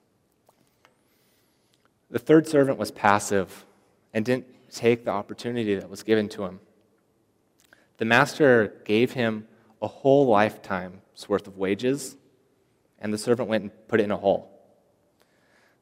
The 2.10 2.20
third 2.20 2.48
servant 2.48 2.78
was 2.78 2.92
passive 2.92 3.66
and 4.14 4.24
didn't 4.24 4.46
take 4.72 5.06
the 5.06 5.12
opportunity 5.12 5.76
that 5.76 5.90
was 5.90 6.04
given 6.04 6.30
to 6.30 6.44
him. 6.44 6.60
The 7.98 8.06
master 8.06 8.82
gave 8.86 9.14
him 9.14 9.48
a 9.82 9.88
whole 9.88 10.28
lifetime's 10.28 11.28
worth 11.28 11.48
of 11.48 11.58
wages, 11.58 12.18
and 13.00 13.14
the 13.14 13.18
servant 13.18 13.50
went 13.50 13.64
and 13.64 13.88
put 13.88 14.00
it 14.00 14.04
in 14.04 14.12
a 14.12 14.18
hole. 14.18 14.52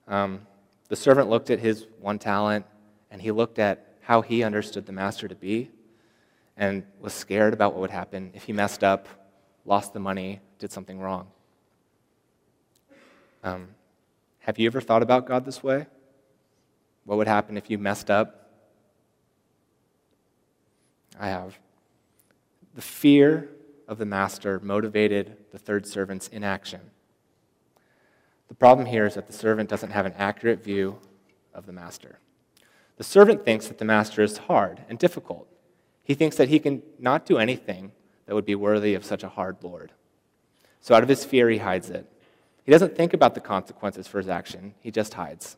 Um, 0.07 0.41
the 0.89 0.95
servant 0.95 1.29
looked 1.29 1.49
at 1.49 1.59
his 1.59 1.87
one 1.99 2.19
talent, 2.19 2.65
and 3.09 3.21
he 3.21 3.31
looked 3.31 3.59
at 3.59 3.95
how 4.01 4.21
he 4.21 4.43
understood 4.43 4.85
the 4.85 4.91
master 4.91 5.27
to 5.27 5.35
be, 5.35 5.71
and 6.57 6.83
was 6.99 7.13
scared 7.13 7.53
about 7.53 7.73
what 7.73 7.81
would 7.81 7.91
happen 7.91 8.31
if 8.33 8.43
he 8.43 8.53
messed 8.53 8.83
up, 8.83 9.07
lost 9.65 9.93
the 9.93 9.99
money, 9.99 10.41
did 10.59 10.71
something 10.71 10.99
wrong. 10.99 11.27
Um, 13.43 13.69
have 14.39 14.59
you 14.59 14.67
ever 14.67 14.81
thought 14.81 15.03
about 15.03 15.25
God 15.25 15.45
this 15.45 15.63
way? 15.63 15.87
What 17.05 17.17
would 17.17 17.27
happen 17.27 17.57
if 17.57 17.69
you 17.69 17.77
messed 17.77 18.09
up? 18.09 18.49
I 21.19 21.29
have. 21.29 21.57
The 22.75 22.81
fear 22.81 23.49
of 23.87 23.97
the 23.97 24.05
master 24.05 24.59
motivated 24.59 25.37
the 25.51 25.59
third 25.59 25.85
servant's 25.85 26.27
inaction. 26.27 26.81
The 28.47 28.55
problem 28.55 28.85
here 28.87 29.05
is 29.05 29.15
that 29.15 29.27
the 29.27 29.33
servant 29.33 29.69
doesn't 29.69 29.91
have 29.91 30.05
an 30.05 30.13
accurate 30.17 30.63
view 30.63 30.99
of 31.53 31.65
the 31.65 31.73
master. 31.73 32.19
The 32.97 33.03
servant 33.03 33.43
thinks 33.45 33.67
that 33.67 33.77
the 33.77 33.85
master 33.85 34.21
is 34.21 34.37
hard 34.37 34.81
and 34.87 34.99
difficult. 34.99 35.47
He 36.03 36.13
thinks 36.13 36.35
that 36.35 36.49
he 36.49 36.59
can 36.59 36.81
not 36.99 37.25
do 37.25 37.37
anything 37.37 37.91
that 38.25 38.35
would 38.35 38.45
be 38.45 38.55
worthy 38.55 38.93
of 38.93 39.05
such 39.05 39.23
a 39.23 39.29
hard 39.29 39.57
Lord. 39.61 39.91
So, 40.81 40.93
out 40.93 41.03
of 41.03 41.09
his 41.09 41.25
fear, 41.25 41.49
he 41.49 41.59
hides 41.59 41.89
it. 41.89 42.09
He 42.65 42.71
doesn't 42.71 42.95
think 42.95 43.13
about 43.13 43.35
the 43.35 43.41
consequences 43.41 44.07
for 44.07 44.19
his 44.19 44.29
action, 44.29 44.75
he 44.79 44.91
just 44.91 45.13
hides. 45.13 45.57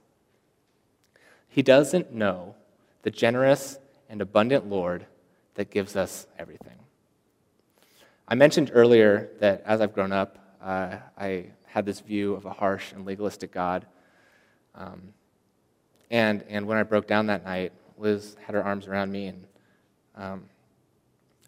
He 1.48 1.62
doesn't 1.62 2.14
know 2.14 2.56
the 3.04 3.12
generous 3.12 3.80
and 4.10 4.22
abundant 4.22 4.68
Lord 4.68 5.06
that 5.56 5.70
gives 5.70 5.96
us 5.96 6.28
everything. 6.38 6.78
I 8.28 8.36
mentioned 8.36 8.72
earlier 8.74 9.30
that 9.40 9.62
as 9.66 9.82
I've 9.82 9.94
grown 9.94 10.12
up, 10.12 10.38
uh, 10.62 10.98
I 11.18 11.46
had 11.76 11.86
this 11.86 12.00
view 12.00 12.34
of 12.34 12.46
a 12.46 12.52
harsh 12.52 12.94
and 12.94 13.06
legalistic 13.06 13.52
God. 13.52 13.86
Um, 14.76 15.14
and, 16.10 16.42
and 16.48 16.66
when 16.68 16.78
I 16.78 16.84
broke 16.84 17.06
down 17.06 17.28
that 17.28 17.44
night, 17.44 17.74
Liz 17.98 18.38
had 18.42 18.56
her 18.56 18.64
arms 18.64 18.88
around 18.88 19.12
me, 19.12 19.28
and 19.28 19.46
um, 20.16 20.46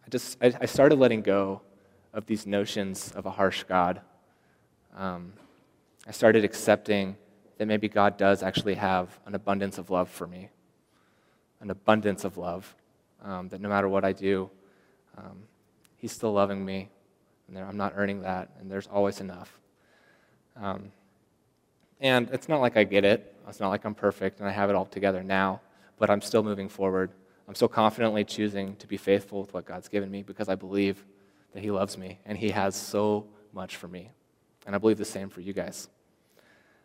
I 0.06 0.10
just 0.10 0.38
I, 0.44 0.54
I, 0.60 0.66
started 0.66 1.00
letting 1.00 1.22
go 1.22 1.62
of 2.14 2.26
these 2.26 2.46
notions 2.46 3.14
of 3.14 3.26
a 3.26 3.32
harsh 3.32 3.64
God. 3.64 4.02
Um, 4.98 5.32
I 6.06 6.12
started 6.12 6.44
accepting 6.44 7.16
that 7.58 7.66
maybe 7.66 7.88
God 7.88 8.18
does 8.18 8.44
actually 8.44 8.76
have 8.76 9.18
an 9.26 9.34
abundance 9.34 9.78
of 9.78 9.90
love 9.90 10.10
for 10.10 10.28
me, 10.28 10.50
an 11.62 11.70
abundance 11.70 12.26
of 12.26 12.38
love, 12.38 12.76
um, 13.24 13.48
that 13.48 13.62
no 13.62 13.70
matter 13.70 13.88
what 13.88 14.04
I 14.04 14.12
do, 14.12 14.50
um, 15.18 15.44
He's 15.96 16.12
still 16.12 16.34
loving 16.34 16.66
me, 16.66 16.90
and 17.48 17.58
I'm 17.58 17.78
not 17.78 17.94
earning 17.96 18.24
that, 18.24 18.50
and 18.60 18.70
there's 18.70 18.88
always 18.88 19.22
enough. 19.22 19.58
Um, 20.60 20.92
and 22.00 22.30
it's 22.32 22.48
not 22.48 22.62
like 22.62 22.78
I 22.78 22.84
get 22.84 23.06
it. 23.06 23.36
It's 23.48 23.60
not 23.60 23.70
like 23.70 23.86
I'm 23.86 23.96
perfect 23.96 24.40
and 24.40 24.48
I 24.48 24.52
have 24.52 24.70
it 24.70 24.76
all 24.76 24.86
together 24.86 25.24
now, 25.24 25.62
but 25.98 26.10
I'm 26.10 26.22
still 26.22 26.44
moving 26.44 26.70
forward. 26.70 27.12
I'm 27.48 27.56
still 27.56 27.68
confidently 27.68 28.24
choosing 28.24 28.76
to 28.78 28.88
be 28.88 28.98
faithful 28.98 29.42
with 29.42 29.54
what 29.54 29.66
God's 29.66 29.88
given 29.88 30.12
me 30.12 30.22
because 30.22 30.50
I 30.50 30.56
believe 30.56 31.06
that 31.54 31.64
He 31.64 31.72
loves 31.72 31.98
me 31.98 32.20
and 32.26 32.38
He 32.38 32.50
has 32.50 32.76
so 32.76 33.26
much 33.54 33.78
for 33.78 33.88
me. 33.88 34.12
And 34.66 34.76
I 34.76 34.80
believe 34.80 34.98
the 34.98 35.06
same 35.06 35.30
for 35.30 35.42
you 35.42 35.54
guys. 35.54 35.88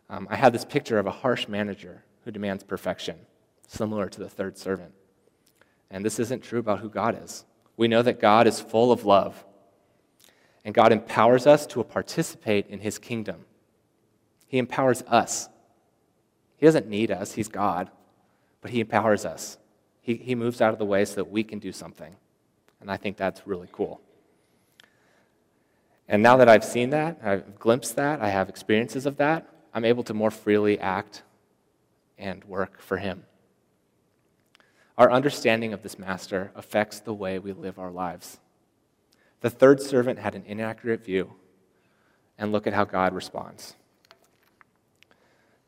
Um, 0.09 0.29
I 0.31 0.37
have 0.37 0.53
this 0.53 0.65
picture 0.65 0.99
of 0.99 1.07
a 1.07 1.11
harsh 1.11 1.49
manager 1.49 2.05
who 2.25 2.31
demands 2.31 2.63
perfection, 2.63 3.17
similar 3.67 4.09
to 4.09 4.21
the 4.21 4.29
third 4.29 4.57
servant. 4.57 4.93
And 5.91 6.05
this 6.05 6.19
isn't 6.19 6.43
true 6.43 6.61
about 6.61 6.79
who 6.79 6.89
God 6.89 7.21
is. 7.23 7.45
We 7.77 7.89
know 7.89 8.03
that 8.03 8.21
God 8.21 8.47
is 8.47 8.61
full 8.61 8.93
of 8.93 9.05
love, 9.05 9.45
and 10.65 10.75
God 10.75 10.93
empowers 10.93 11.47
us 11.47 11.67
to 11.69 11.83
participate 11.83 12.69
in 12.69 12.81
His 12.81 12.99
kingdom. 12.99 13.45
He 14.53 14.59
empowers 14.59 15.01
us. 15.09 15.49
He 16.59 16.67
doesn't 16.67 16.87
need 16.87 17.11
us, 17.11 17.33
He's 17.33 17.49
God, 17.49 17.91
but 18.61 18.71
He 18.71 18.81
empowers 18.81 19.25
us. 19.25 19.57
He, 20.03 20.17
he 20.17 20.35
moves 20.35 20.61
out 20.61 20.75
of 20.75 20.79
the 20.79 20.85
way 20.85 21.07
so 21.07 21.15
that 21.15 21.31
we 21.31 21.43
can 21.43 21.59
do 21.59 21.73
something. 21.73 22.15
And 22.79 22.91
I 22.91 22.99
think 22.99 23.17
that's 23.17 23.47
really 23.47 23.69
cool. 23.73 24.03
And 26.07 26.23
now 26.23 26.37
that 26.37 26.51
I've 26.51 26.65
seen 26.65 26.91
that, 26.91 27.19
I've 27.25 27.59
glimpsed 27.59 27.97
that, 27.97 28.21
I 28.21 28.29
have 28.29 28.51
experiences 28.51 29.07
of 29.07 29.17
that, 29.17 29.49
I'm 29.73 29.87
able 29.87 30.03
to 30.03 30.13
more 30.13 30.31
freely 30.31 30.79
act 30.79 31.23
and 32.19 32.45
work 32.45 32.79
for 32.79 32.99
Him. 32.99 33.25
Our 34.99 35.11
understanding 35.11 35.73
of 35.73 35.83
this 35.83 35.99
master 35.99 36.53
affects 36.55 37.01
the 37.01 37.15
way 37.15 37.39
we 37.39 37.55
live 37.55 37.79
our 37.79 37.91
lives. 37.91 38.39
The 39.41 39.49
third 39.49 39.81
servant 39.81 40.19
had 40.19 40.35
an 40.35 40.45
inaccurate 40.47 41.03
view, 41.03 41.33
and 42.37 42.53
look 42.53 42.67
at 42.67 42.75
how 42.75 42.85
God 42.85 43.15
responds. 43.15 43.77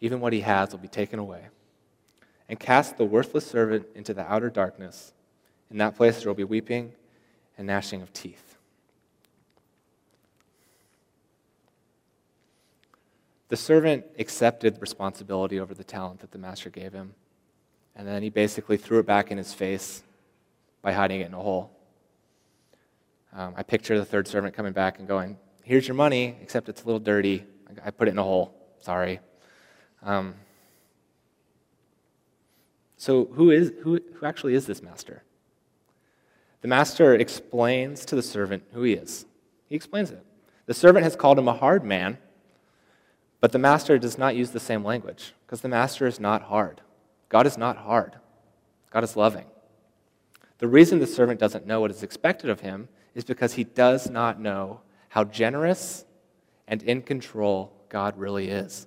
even 0.00 0.20
what 0.20 0.32
he 0.32 0.40
has 0.40 0.72
will 0.72 0.78
be 0.78 0.88
taken 0.88 1.18
away. 1.18 1.46
And 2.48 2.60
cast 2.60 2.96
the 2.96 3.04
worthless 3.04 3.46
servant 3.46 3.86
into 3.94 4.14
the 4.14 4.22
outer 4.22 4.50
darkness. 4.50 5.12
In 5.70 5.78
that 5.78 5.96
place 5.96 6.18
there 6.18 6.28
will 6.28 6.34
be 6.34 6.44
weeping 6.44 6.92
and 7.58 7.66
gnashing 7.66 8.02
of 8.02 8.12
teeth. 8.12 8.56
The 13.48 13.56
servant 13.56 14.04
accepted 14.18 14.80
responsibility 14.80 15.60
over 15.60 15.72
the 15.72 15.84
talent 15.84 16.20
that 16.20 16.32
the 16.32 16.38
master 16.38 16.68
gave 16.68 16.92
him, 16.92 17.14
and 17.94 18.06
then 18.06 18.22
he 18.22 18.28
basically 18.28 18.76
threw 18.76 18.98
it 18.98 19.06
back 19.06 19.30
in 19.30 19.38
his 19.38 19.54
face 19.54 20.02
by 20.82 20.92
hiding 20.92 21.20
it 21.20 21.26
in 21.26 21.34
a 21.34 21.38
hole. 21.38 21.70
Um, 23.32 23.54
I 23.56 23.62
picture 23.62 23.98
the 23.98 24.04
third 24.04 24.26
servant 24.26 24.54
coming 24.54 24.72
back 24.72 24.98
and 24.98 25.06
going, 25.06 25.38
Here's 25.62 25.86
your 25.86 25.94
money, 25.94 26.36
except 26.40 26.68
it's 26.68 26.82
a 26.82 26.86
little 26.86 27.00
dirty. 27.00 27.44
I 27.84 27.90
put 27.90 28.06
it 28.08 28.12
in 28.12 28.18
a 28.18 28.22
hole. 28.22 28.54
Sorry. 28.80 29.18
Um, 30.02 30.34
so, 32.96 33.26
who, 33.32 33.50
is, 33.50 33.72
who, 33.82 34.00
who 34.14 34.26
actually 34.26 34.54
is 34.54 34.66
this 34.66 34.82
master? 34.82 35.22
The 36.62 36.68
master 36.68 37.14
explains 37.14 38.04
to 38.06 38.16
the 38.16 38.22
servant 38.22 38.64
who 38.72 38.82
he 38.82 38.94
is. 38.94 39.26
He 39.68 39.76
explains 39.76 40.10
it. 40.10 40.24
The 40.66 40.74
servant 40.74 41.04
has 41.04 41.14
called 41.14 41.38
him 41.38 41.48
a 41.48 41.52
hard 41.52 41.84
man, 41.84 42.18
but 43.40 43.52
the 43.52 43.58
master 43.58 43.98
does 43.98 44.18
not 44.18 44.34
use 44.34 44.50
the 44.50 44.60
same 44.60 44.84
language 44.84 45.34
because 45.46 45.60
the 45.60 45.68
master 45.68 46.06
is 46.06 46.18
not 46.18 46.42
hard. 46.42 46.80
God 47.28 47.46
is 47.46 47.58
not 47.58 47.76
hard, 47.76 48.16
God 48.90 49.04
is 49.04 49.16
loving. 49.16 49.46
The 50.58 50.68
reason 50.68 50.98
the 50.98 51.06
servant 51.06 51.38
doesn't 51.38 51.66
know 51.66 51.80
what 51.80 51.90
is 51.90 52.02
expected 52.02 52.48
of 52.48 52.60
him 52.60 52.88
is 53.14 53.24
because 53.24 53.54
he 53.54 53.64
does 53.64 54.08
not 54.08 54.40
know 54.40 54.80
how 55.10 55.24
generous 55.24 56.04
and 56.66 56.82
in 56.82 57.02
control 57.02 57.72
God 57.88 58.18
really 58.18 58.48
is. 58.48 58.86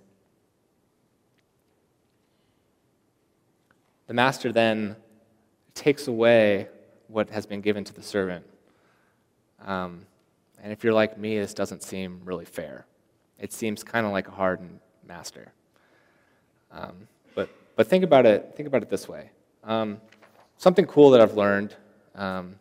The 4.10 4.16
master 4.16 4.52
then 4.52 4.96
takes 5.76 6.08
away 6.08 6.68
what 7.10 7.30
has 7.30 7.46
been 7.46 7.62
given 7.62 7.84
to 7.84 7.94
the 7.94 8.02
servant. 8.02 8.44
Um, 9.64 10.08
and 10.64 10.74
if 10.74 10.84
you're 10.84 10.94
like 10.94 11.20
me, 11.20 11.38
this 11.38 11.54
doesn't 11.54 11.84
seem 11.84 12.22
really 12.26 12.46
fair. 12.46 12.88
It 13.38 13.54
seems 13.54 13.84
kind 13.84 14.08
of 14.08 14.12
like 14.12 14.28
a 14.28 14.32
hardened 14.32 14.80
master. 15.08 15.52
Um, 16.72 17.08
but, 17.36 17.50
but 17.76 17.86
think 17.86 18.04
about 18.04 18.26
it. 18.26 18.52
Think 18.56 18.66
about 18.66 18.82
it 18.82 18.90
this 18.90 19.08
way. 19.08 19.30
Um, 19.64 20.02
something 20.58 20.88
cool 20.88 21.12
that 21.12 21.22
I've 21.22 21.36
learned 21.36 21.76
um, 22.16 22.56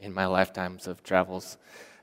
in 0.00 0.14
my 0.14 0.24
lifetimes 0.24 0.86
of 0.86 1.02
travels 1.02 1.58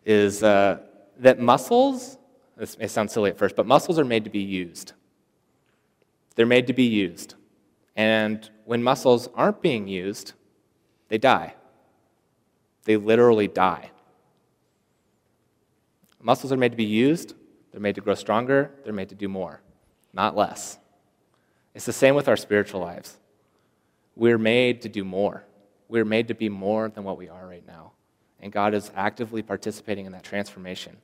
is 0.06 0.44
uh, 0.44 0.78
that 1.18 1.40
muscles. 1.40 2.20
This 2.58 2.78
may 2.78 2.86
sound 2.86 3.10
silly 3.10 3.32
at 3.32 3.40
first, 3.40 3.56
but 3.56 3.66
muscles 3.66 3.98
are 3.98 4.06
made 4.06 4.24
to 4.26 4.30
be 4.30 4.44
used. 4.44 4.94
They're 6.36 6.46
made 6.46 6.68
to 6.68 6.74
be 6.74 6.84
used. 6.84 7.34
And 7.96 8.52
when 8.66 8.84
muscles 8.84 9.30
aren't 9.36 9.62
being 9.62 9.88
used, 9.88 10.34
they 11.10 11.18
die. 11.18 11.56
They 12.86 12.98
literally 12.98 13.48
die. 13.48 13.92
Muscles 16.22 16.54
are 16.54 16.58
made 16.58 16.72
to 16.72 16.78
be 16.78 16.86
used, 16.86 17.36
they're 17.72 17.82
made 17.82 17.96
to 17.96 18.02
grow 18.02 18.16
stronger, 18.16 18.72
they're 18.84 18.94
made 18.94 19.10
to 19.10 19.16
do 19.16 19.28
more, 19.28 19.62
not 20.14 20.36
less. 20.36 20.78
It's 21.76 21.86
the 21.86 21.94
same 21.94 22.16
with 22.16 22.28
our 22.28 22.38
spiritual 22.38 22.82
lives. 22.82 23.18
We're 24.16 24.38
made 24.38 24.84
to 24.84 24.90
do 24.90 25.04
more. 25.04 25.44
We're 25.90 26.06
made 26.06 26.28
to 26.30 26.34
be 26.34 26.50
more 26.50 26.90
than 26.90 27.04
what 27.04 27.18
we 27.18 27.30
are 27.30 27.48
right 27.48 27.66
now. 27.66 27.92
And 28.40 28.52
God 28.52 28.74
is 28.74 28.92
actively 28.96 29.42
participating 29.42 30.06
in 30.06 30.12
that 30.12 30.24
transformation. 30.24 30.98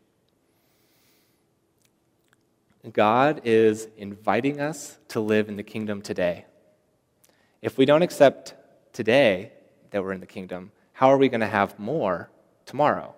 God 2.93 3.41
is 3.43 3.87
inviting 3.97 4.61
us 4.61 4.97
to 5.09 5.19
live 5.19 5.49
in 5.49 5.57
the 5.57 5.63
kingdom 5.63 6.01
today. 6.01 6.45
If 7.61 7.77
we 7.77 7.85
don't 7.85 8.01
accept 8.01 8.53
today 8.93 9.51
that 9.91 10.01
we're 10.01 10.13
in 10.13 10.21
the 10.21 10.25
kingdom, 10.25 10.71
how 10.93 11.09
are 11.09 11.17
we 11.17 11.29
going 11.29 11.41
to 11.41 11.47
have 11.47 11.77
more 11.77 12.29
tomorrow? 12.65 13.15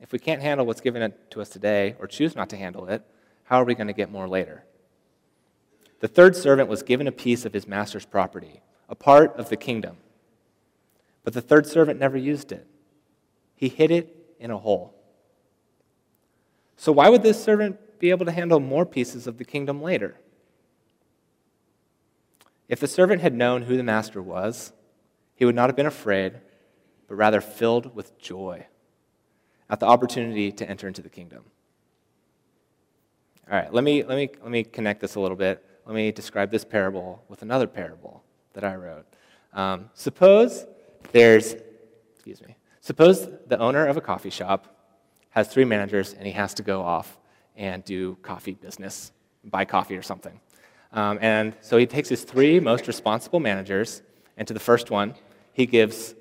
If 0.00 0.12
we 0.12 0.18
can't 0.18 0.42
handle 0.42 0.66
what's 0.66 0.80
given 0.80 1.12
to 1.30 1.40
us 1.40 1.48
today 1.48 1.94
or 1.98 2.06
choose 2.06 2.34
not 2.34 2.48
to 2.50 2.56
handle 2.56 2.88
it, 2.88 3.02
how 3.44 3.60
are 3.60 3.64
we 3.64 3.74
going 3.74 3.86
to 3.86 3.92
get 3.92 4.10
more 4.10 4.28
later? 4.28 4.64
The 6.00 6.08
third 6.08 6.34
servant 6.34 6.68
was 6.68 6.82
given 6.82 7.06
a 7.06 7.12
piece 7.12 7.44
of 7.44 7.52
his 7.52 7.66
master's 7.66 8.06
property, 8.06 8.62
a 8.88 8.94
part 8.94 9.36
of 9.36 9.50
the 9.50 9.56
kingdom. 9.56 9.98
But 11.24 11.34
the 11.34 11.42
third 11.42 11.66
servant 11.66 12.00
never 12.00 12.16
used 12.16 12.52
it, 12.52 12.66
he 13.54 13.68
hid 13.68 13.90
it 13.90 14.16
in 14.38 14.50
a 14.50 14.58
hole. 14.58 14.94
So, 16.76 16.92
why 16.92 17.10
would 17.10 17.22
this 17.22 17.42
servant 17.42 17.98
be 17.98 18.08
able 18.08 18.24
to 18.24 18.32
handle 18.32 18.58
more 18.58 18.86
pieces 18.86 19.26
of 19.26 19.36
the 19.36 19.44
kingdom 19.44 19.82
later? 19.82 20.16
If 22.70 22.78
the 22.78 22.86
servant 22.86 23.20
had 23.20 23.34
known 23.34 23.62
who 23.62 23.76
the 23.76 23.82
master 23.82 24.22
was, 24.22 24.72
he 25.34 25.44
would 25.44 25.56
not 25.56 25.68
have 25.68 25.74
been 25.74 25.86
afraid, 25.86 26.34
but 27.08 27.16
rather 27.16 27.40
filled 27.40 27.96
with 27.96 28.16
joy 28.16 28.64
at 29.68 29.80
the 29.80 29.86
opportunity 29.86 30.52
to 30.52 30.70
enter 30.70 30.86
into 30.86 31.02
the 31.02 31.08
kingdom. 31.08 31.42
All 33.50 33.58
right, 33.58 33.74
let 33.74 33.82
me, 33.82 34.04
let 34.04 34.16
me, 34.16 34.30
let 34.40 34.52
me 34.52 34.62
connect 34.62 35.00
this 35.00 35.16
a 35.16 35.20
little 35.20 35.36
bit. 35.36 35.64
Let 35.84 35.96
me 35.96 36.12
describe 36.12 36.52
this 36.52 36.64
parable 36.64 37.24
with 37.28 37.42
another 37.42 37.66
parable 37.66 38.22
that 38.52 38.62
I 38.62 38.76
wrote. 38.76 39.06
Um, 39.52 39.90
suppose 39.94 40.64
there's, 41.10 41.56
excuse 42.14 42.40
me, 42.40 42.56
suppose 42.80 43.28
the 43.48 43.58
owner 43.58 43.84
of 43.88 43.96
a 43.96 44.00
coffee 44.00 44.30
shop 44.30 44.76
has 45.30 45.48
three 45.48 45.64
managers 45.64 46.12
and 46.12 46.24
he 46.24 46.32
has 46.34 46.54
to 46.54 46.62
go 46.62 46.82
off 46.82 47.18
and 47.56 47.84
do 47.84 48.16
coffee 48.22 48.54
business, 48.54 49.10
buy 49.42 49.64
coffee 49.64 49.96
or 49.96 50.02
something. 50.02 50.38
Um, 50.92 51.18
and 51.20 51.54
so 51.60 51.76
he 51.76 51.86
takes 51.86 52.08
his 52.08 52.24
three 52.24 52.58
most 52.58 52.86
responsible 52.86 53.40
managers, 53.40 54.02
and 54.36 54.46
to 54.48 54.54
the 54.54 54.60
first 54.60 54.90
one, 54.90 55.14
he 55.52 55.66
gives 55.66 56.14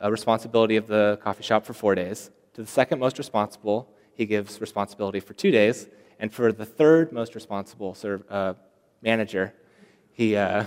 a 0.00 0.10
responsibility 0.10 0.76
of 0.76 0.86
the 0.86 1.18
coffee 1.22 1.42
shop 1.42 1.64
for 1.64 1.72
four 1.72 1.94
days. 1.94 2.30
To 2.54 2.62
the 2.62 2.66
second 2.68 2.98
most 2.98 3.18
responsible, 3.18 3.88
he 4.14 4.26
gives 4.26 4.60
responsibility 4.60 5.20
for 5.20 5.34
two 5.34 5.50
days. 5.50 5.88
And 6.18 6.32
for 6.32 6.52
the 6.52 6.64
third 6.64 7.12
most 7.12 7.34
responsible 7.34 7.94
serve, 7.94 8.24
uh, 8.30 8.54
manager, 9.02 9.52
he, 10.12 10.36
uh, 10.36 10.64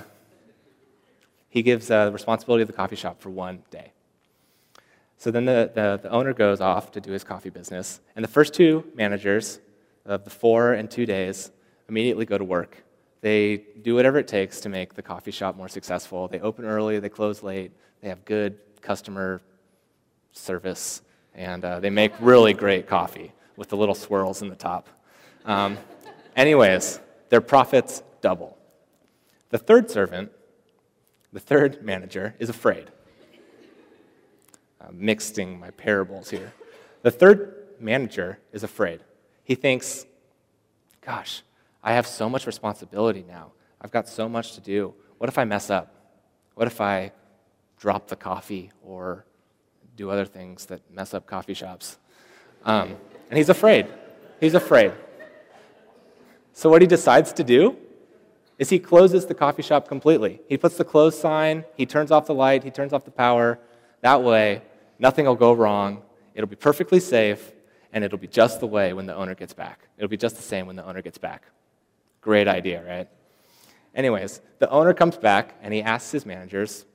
he 1.49 1.63
gives 1.63 1.89
uh, 1.89 2.11
responsibility 2.13 2.61
of 2.61 2.67
the 2.67 2.73
coffee 2.73 2.95
shop 2.95 3.19
for 3.19 3.29
one 3.29 3.63
day. 3.71 3.91
So 5.17 5.31
then 5.31 5.45
the, 5.45 5.71
the, 5.73 5.99
the, 6.03 6.09
owner 6.11 6.33
goes 6.33 6.61
off 6.61 6.91
to 6.91 7.01
do 7.01 7.11
his 7.11 7.25
coffee 7.25 7.49
business, 7.49 7.99
and 8.15 8.23
the 8.23 8.29
first 8.29 8.53
two 8.53 8.85
managers 8.95 9.59
of 10.05 10.23
the 10.23 10.29
four 10.29 10.73
and 10.73 10.89
two 10.89 11.05
days 11.05 11.51
immediately 11.89 12.25
go 12.25 12.37
to 12.37 12.45
work. 12.45 12.83
They 13.21 13.57
do 13.81 13.95
whatever 13.95 14.17
it 14.17 14.27
takes 14.27 14.61
to 14.61 14.69
make 14.69 14.93
the 14.93 15.01
coffee 15.01 15.31
shop 15.31 15.57
more 15.57 15.67
successful. 15.67 16.27
They 16.27 16.39
open 16.39 16.65
early, 16.65 16.99
they 16.99 17.09
close 17.09 17.43
late, 17.43 17.71
they 18.01 18.09
have 18.09 18.23
good 18.25 18.57
customer 18.81 19.41
service, 20.31 21.01
and 21.35 21.63
uh, 21.65 21.79
they 21.79 21.89
make 21.89 22.13
really 22.19 22.53
great 22.53 22.87
coffee 22.87 23.33
with 23.57 23.69
the 23.69 23.77
little 23.77 23.95
swirls 23.95 24.41
in 24.41 24.47
the 24.47 24.55
top. 24.55 24.87
Um, 25.45 25.77
anyways, 26.35 26.99
their 27.29 27.41
profits 27.41 28.03
double. 28.21 28.57
The 29.49 29.57
third 29.57 29.89
servant, 29.91 30.31
the 31.33 31.39
third 31.39 31.83
manager, 31.83 32.35
is 32.39 32.49
afraid. 32.49 32.87
I'm 34.79 35.03
mixing 35.03 35.59
my 35.59 35.71
parables 35.71 36.29
here. 36.29 36.53
The 37.01 37.11
third 37.11 37.55
manager 37.79 38.39
is 38.53 38.63
afraid. 38.63 39.01
He 39.43 39.55
thinks, 39.55 40.05
gosh, 41.01 41.41
I 41.83 41.93
have 41.93 42.07
so 42.07 42.29
much 42.29 42.45
responsibility 42.45 43.23
now. 43.27 43.51
I've 43.81 43.91
got 43.91 44.07
so 44.07 44.27
much 44.27 44.53
to 44.53 44.61
do. 44.61 44.93
What 45.17 45.29
if 45.29 45.37
I 45.37 45.45
mess 45.45 45.69
up? 45.69 45.93
What 46.55 46.67
if 46.67 46.81
I 46.81 47.11
drop 47.77 48.07
the 48.07 48.15
coffee 48.15 48.71
or 48.83 49.25
do 49.95 50.09
other 50.09 50.25
things 50.25 50.65
that 50.65 50.81
mess 50.91 51.13
up 51.13 51.25
coffee 51.25 51.53
shops? 51.53 51.97
Um, 52.65 52.95
and 53.29 53.37
he's 53.37 53.49
afraid. 53.49 53.87
He's 54.39 54.55
afraid. 54.55 54.91
So, 56.53 56.69
what 56.69 56.81
he 56.81 56.87
decides 56.87 57.31
to 57.33 57.43
do 57.43 57.77
is 58.57 58.69
he 58.69 58.79
closes 58.79 59.25
the 59.25 59.33
coffee 59.33 59.61
shop 59.61 59.87
completely. 59.87 60.41
He 60.47 60.57
puts 60.57 60.75
the 60.75 60.83
close 60.83 61.17
sign, 61.17 61.63
he 61.77 61.85
turns 61.85 62.11
off 62.11 62.25
the 62.25 62.33
light, 62.33 62.63
he 62.63 62.71
turns 62.71 62.91
off 62.91 63.05
the 63.05 63.11
power. 63.11 63.59
That 64.01 64.21
way, 64.21 64.61
nothing 64.97 65.25
will 65.25 65.35
go 65.35 65.53
wrong. 65.53 66.01
It'll 66.35 66.49
be 66.49 66.57
perfectly 66.57 66.99
safe, 66.99 67.53
and 67.93 68.03
it'll 68.03 68.17
be 68.17 68.27
just 68.27 68.59
the 68.59 68.67
way 68.67 68.91
when 68.91 69.05
the 69.05 69.15
owner 69.15 69.35
gets 69.35 69.53
back. 69.53 69.87
It'll 69.97 70.09
be 70.09 70.17
just 70.17 70.35
the 70.35 70.41
same 70.41 70.67
when 70.67 70.75
the 70.75 70.85
owner 70.85 71.01
gets 71.01 71.17
back. 71.17 71.43
Great 72.29 72.47
idea, 72.47 72.83
right? 72.87 73.07
Anyways, 73.95 74.41
the 74.59 74.69
owner 74.69 74.93
comes 74.93 75.17
back 75.17 75.55
and 75.63 75.73
he 75.73 75.81
asks 75.81 76.11
his 76.11 76.27
managers, 76.27 76.85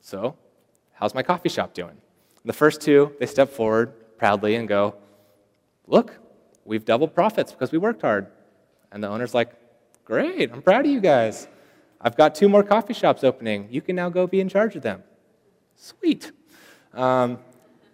So, 0.00 0.38
how's 0.94 1.14
my 1.14 1.22
coffee 1.22 1.50
shop 1.50 1.74
doing? 1.74 1.90
And 1.90 2.46
the 2.46 2.54
first 2.54 2.80
two, 2.80 3.14
they 3.20 3.26
step 3.26 3.50
forward 3.50 3.92
proudly 4.16 4.54
and 4.54 4.66
go, 4.66 4.94
Look, 5.86 6.18
we've 6.64 6.82
doubled 6.82 7.14
profits 7.14 7.52
because 7.52 7.72
we 7.72 7.76
worked 7.76 8.00
hard. 8.00 8.28
And 8.90 9.04
the 9.04 9.08
owner's 9.08 9.34
like, 9.34 9.52
Great, 10.06 10.50
I'm 10.50 10.62
proud 10.62 10.86
of 10.86 10.90
you 10.90 11.00
guys. 11.02 11.46
I've 12.00 12.16
got 12.16 12.34
two 12.34 12.48
more 12.48 12.62
coffee 12.62 12.94
shops 12.94 13.22
opening. 13.22 13.68
You 13.70 13.82
can 13.82 13.94
now 13.94 14.08
go 14.08 14.26
be 14.26 14.40
in 14.40 14.48
charge 14.48 14.76
of 14.76 14.82
them. 14.82 15.02
Sweet. 15.76 16.32
Um, 16.94 17.38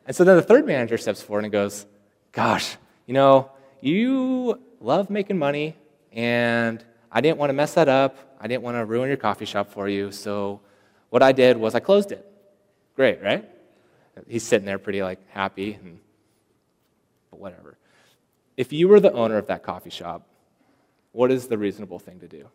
and 0.06 0.14
so 0.14 0.22
then 0.22 0.36
the 0.36 0.42
third 0.42 0.64
manager 0.64 0.98
steps 0.98 1.20
forward 1.20 1.42
and 1.42 1.52
goes, 1.52 1.84
Gosh, 2.30 2.76
you 3.06 3.14
know, 3.14 3.50
you 3.80 4.60
love 4.80 5.10
making 5.10 5.36
money, 5.36 5.74
and 6.16 6.82
I 7.12 7.20
didn't 7.20 7.38
want 7.38 7.50
to 7.50 7.54
mess 7.54 7.74
that 7.74 7.88
up. 7.88 8.16
I 8.40 8.48
didn't 8.48 8.64
want 8.64 8.76
to 8.76 8.84
ruin 8.84 9.08
your 9.08 9.18
coffee 9.18 9.44
shop 9.44 9.70
for 9.70 9.88
you. 9.88 10.10
So 10.10 10.60
what 11.10 11.22
I 11.22 11.30
did 11.30 11.56
was 11.56 11.74
I 11.74 11.80
closed 11.80 12.10
it. 12.10 12.26
Great, 12.96 13.22
right? 13.22 13.48
He's 14.26 14.42
sitting 14.42 14.64
there 14.64 14.78
pretty 14.78 15.02
like 15.02 15.20
happy, 15.28 15.74
and, 15.74 16.00
but 17.30 17.38
whatever. 17.38 17.76
If 18.56 18.72
you 18.72 18.88
were 18.88 18.98
the 18.98 19.12
owner 19.12 19.36
of 19.36 19.46
that 19.48 19.62
coffee 19.62 19.90
shop, 19.90 20.26
what 21.12 21.30
is 21.30 21.48
the 21.48 21.58
reasonable 21.58 21.98
thing 21.98 22.18
to 22.20 22.28
do? 22.28 22.48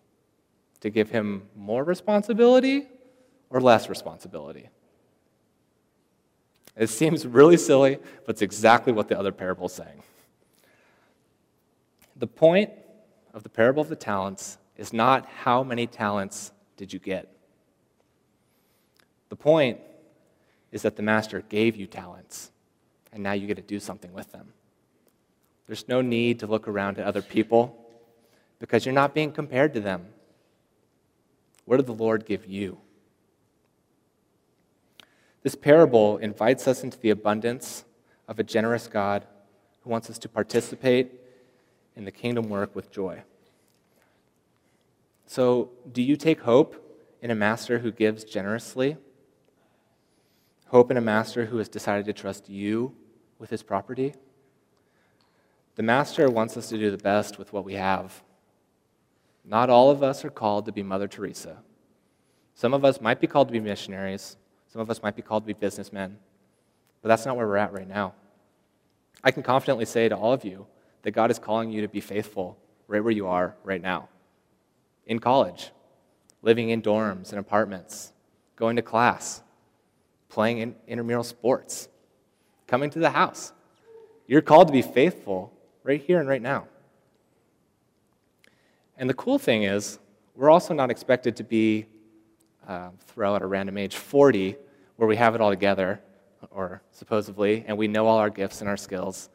To 0.82 0.90
give 0.90 1.12
him 1.12 1.44
more 1.56 1.84
responsibility 1.84 2.88
or 3.52 3.62
less 3.62 3.90
responsibility? 3.90 4.70
It 6.76 6.88
seems 6.88 7.28
really 7.28 7.58
silly, 7.58 8.00
but 8.26 8.32
it's 8.34 8.42
exactly 8.42 8.92
what 8.92 9.08
the 9.08 9.20
other 9.20 9.32
parable 9.32 9.68
is 9.68 9.74
saying. 9.74 10.02
The 12.16 12.28
point 12.28 12.72
of 13.34 13.44
the 13.44 13.50
parable 13.50 13.82
of 13.82 13.90
the 13.90 13.96
talents 13.96 14.58
is 14.78 14.94
not 14.94 15.26
how 15.26 15.64
many 15.64 15.88
talents 15.88 16.52
did 16.78 16.92
you 16.92 17.00
get. 17.00 17.32
The 19.30 19.36
point 19.36 19.80
is 20.72 20.82
that 20.82 20.96
the 20.96 21.04
master 21.04 21.42
gave 21.42 21.76
you 21.76 21.88
talents, 21.88 22.52
and 23.14 23.24
now 23.24 23.34
you 23.34 23.48
get 23.48 23.58
to 23.58 23.62
do 23.62 23.80
something 23.80 24.14
with 24.14 24.32
them. 24.32 24.54
There's 25.68 25.88
no 25.88 26.02
need 26.02 26.40
to 26.40 26.48
look 26.48 26.68
around 26.68 27.00
at 27.00 27.06
other 27.06 27.22
people 27.22 27.78
because 28.60 28.86
you're 28.86 28.94
not 28.94 29.14
being 29.14 29.32
compared 29.32 29.74
to 29.74 29.80
them. 29.80 30.08
What 31.66 31.78
did 31.78 31.86
the 31.86 31.94
Lord 31.94 32.26
give 32.26 32.46
you? 32.46 32.78
This 35.44 35.56
parable 35.56 36.18
invites 36.18 36.68
us 36.68 36.84
into 36.84 37.00
the 37.00 37.10
abundance 37.10 37.86
of 38.28 38.40
a 38.40 38.44
generous 38.44 38.88
God 38.88 39.26
who 39.82 39.90
wants 39.90 40.10
us 40.10 40.20
to 40.20 40.30
participate 40.30 41.21
in 41.96 42.06
the 42.06 42.12
kingdom 42.12 42.50
work 42.50 42.76
with 42.76 42.92
joy. 42.92 43.24
So, 45.26 45.70
do 45.92 46.02
you 46.02 46.16
take 46.16 46.42
hope 46.42 47.00
in 47.22 47.32
a 47.32 47.36
master 47.36 47.80
who 47.80 47.92
gives 47.92 48.24
generously? 48.24 48.98
Hope 50.68 50.92
in 50.92 50.98
a 50.98 51.02
master 51.02 51.46
who 51.46 51.58
has 51.58 51.70
decided 51.70 52.06
to 52.06 52.14
trust 52.14 52.50
you 52.50 52.94
with 53.40 53.50
his 53.50 53.64
property? 53.64 54.14
The 55.76 55.84
master 55.84 56.30
wants 56.30 56.58
us 56.58 56.70
to 56.70 56.78
do 56.78 56.92
the 56.92 56.98
best 56.98 57.38
with 57.38 57.54
what 57.54 57.64
we 57.64 57.76
have. 57.76 58.24
Not 59.46 59.70
all 59.70 59.90
of 59.90 60.04
us 60.04 60.24
are 60.24 60.30
called 60.30 60.66
to 60.66 60.72
be 60.72 60.84
Mother 60.84 61.08
Teresa. 61.08 61.58
Some 62.54 62.74
of 62.74 62.86
us 62.86 63.02
might 63.02 63.20
be 63.20 63.28
called 63.28 63.48
to 63.48 63.52
be 63.54 63.60
missionaries. 63.60 64.38
Some 64.68 64.82
of 64.82 64.90
us 64.90 65.02
might 65.02 65.16
be 65.16 65.22
called 65.22 65.44
to 65.44 65.48
be 65.48 65.54
businessmen, 65.54 66.18
but 67.02 67.10
that's 67.10 67.26
not 67.26 67.36
where 67.36 67.48
we're 67.48 67.58
at 67.58 67.74
right 67.74 67.88
now. 67.88 68.14
I 69.24 69.32
can 69.32 69.44
confidently 69.44 69.86
say 69.86 70.10
to 70.10 70.16
all 70.16 70.34
of 70.34 70.46
you 70.46 70.68
that 71.04 71.12
God 71.12 71.32
is 71.32 71.40
calling 71.40 71.72
you 71.72 71.82
to 71.82 71.88
be 71.88 72.02
faithful 72.02 72.58
right 72.88 73.04
where 73.04 73.12
you 73.12 73.28
are 73.28 73.56
right 73.64 73.82
now. 73.82 74.10
In 75.06 75.20
college, 75.20 75.72
living 76.42 76.70
in 76.70 76.82
dorms 76.82 77.32
and 77.32 77.40
apartments, 77.40 78.14
going 78.56 78.76
to 78.76 78.82
class, 78.82 79.42
playing 80.30 80.60
in 80.60 80.76
intramural 80.88 81.24
sports, 81.24 81.88
coming 82.68 82.90
to 82.90 83.00
the 83.00 83.10
house. 83.10 83.54
You're 84.28 84.42
called 84.42 84.68
to 84.68 84.74
be 84.74 84.82
faithful 84.82 85.52
right 85.84 86.02
here 86.02 86.20
and 86.20 86.28
right 86.28 86.42
now. 86.42 86.68
And 88.98 89.10
the 89.10 89.14
cool 89.14 89.40
thing 89.40 89.64
is, 89.64 90.00
we're 90.36 90.50
also 90.50 90.74
not 90.74 90.92
expected 90.92 91.36
to 91.38 91.44
be 91.44 91.88
uh, 92.68 92.90
throw 93.08 93.36
out 93.36 93.42
a 93.42 93.48
random 93.48 93.78
age 93.78 93.96
40 93.96 94.56
where 94.96 95.08
we 95.08 95.16
have 95.16 95.36
it 95.36 95.42
all 95.42 95.50
together, 95.50 96.00
or 96.52 96.82
supposedly, 96.92 97.66
and 97.68 97.78
we 97.78 97.88
know 97.88 98.08
all 98.08 98.18
our 98.18 98.30
gifts 98.30 98.62
and 98.62 98.70
our 98.70 98.78
skills. 98.78 99.30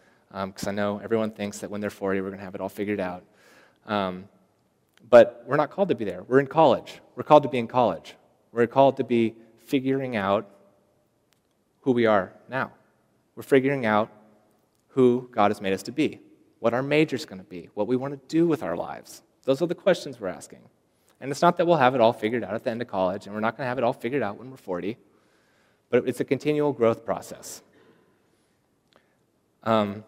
Because 0.45 0.67
um, 0.67 0.69
I 0.69 0.73
know 0.73 1.01
everyone 1.03 1.31
thinks 1.31 1.61
that 1.61 1.71
when 1.71 1.81
they're 1.81 1.89
40, 1.89 2.21
we're 2.21 2.29
going 2.29 2.39
to 2.39 2.45
have 2.45 2.55
it 2.55 2.61
all 2.61 2.69
figured 2.69 3.01
out. 3.01 3.25
Um, 3.87 4.29
but 5.09 5.43
we're 5.47 5.57
not 5.57 5.71
called 5.71 5.89
to 5.89 5.95
be 5.95 6.05
there. 6.05 6.25
We're 6.25 6.41
in 6.41 6.47
college. 6.47 7.01
We're 7.15 7.23
called 7.23 7.45
to 7.45 7.49
be 7.49 7.59
in 7.59 7.67
college. 7.67 8.17
We're 8.53 8.67
called 8.67 8.99
to 8.99 9.05
be 9.05 9.35
figuring 9.59 10.15
out 10.15 10.47
who 11.81 11.93
we 11.93 12.05
are 12.05 12.33
now. 12.51 12.73
We're 13.35 13.45
figuring 13.45 13.87
out 13.87 14.11
who 14.89 15.29
God 15.33 15.51
has 15.51 15.61
made 15.63 15.73
us 15.73 15.83
to 15.85 15.93
be, 15.93 16.21
what 16.59 16.75
our 16.75 16.83
major 16.83 17.17
is 17.17 17.25
going 17.25 17.39
to 17.39 17.45
be, 17.45 17.71
what 17.73 17.87
we 17.87 17.97
want 17.97 18.13
to 18.13 18.21
do 18.29 18.47
with 18.47 18.63
our 18.63 18.77
lives. 18.77 19.23
Those 19.45 19.63
are 19.63 19.67
the 19.67 19.75
questions 19.75 20.21
we're 20.21 20.29
asking. 20.29 20.61
And 21.21 21.31
it's 21.31 21.41
not 21.41 21.57
that 21.57 21.67
we'll 21.67 21.77
have 21.77 21.95
it 21.95 22.01
all 22.03 22.13
figured 22.13 22.45
out 22.45 22.53
at 22.53 22.65
the 22.65 22.71
end 22.71 22.83
of 22.83 22.89
college, 22.89 23.25
and 23.25 23.35
we're 23.35 23.41
not 23.41 23.57
going 23.57 23.65
to 23.65 23.69
have 23.69 23.79
it 23.79 23.85
all 23.85 23.95
figured 23.95 24.23
out 24.23 24.39
when 24.39 24.51
we're 24.51 24.59
40, 24.59 24.99
but 25.89 26.07
it's 26.07 26.21
a 26.21 26.25
continual 26.25 26.73
growth 26.73 27.07
process. 27.07 27.63
Um, 29.63 30.05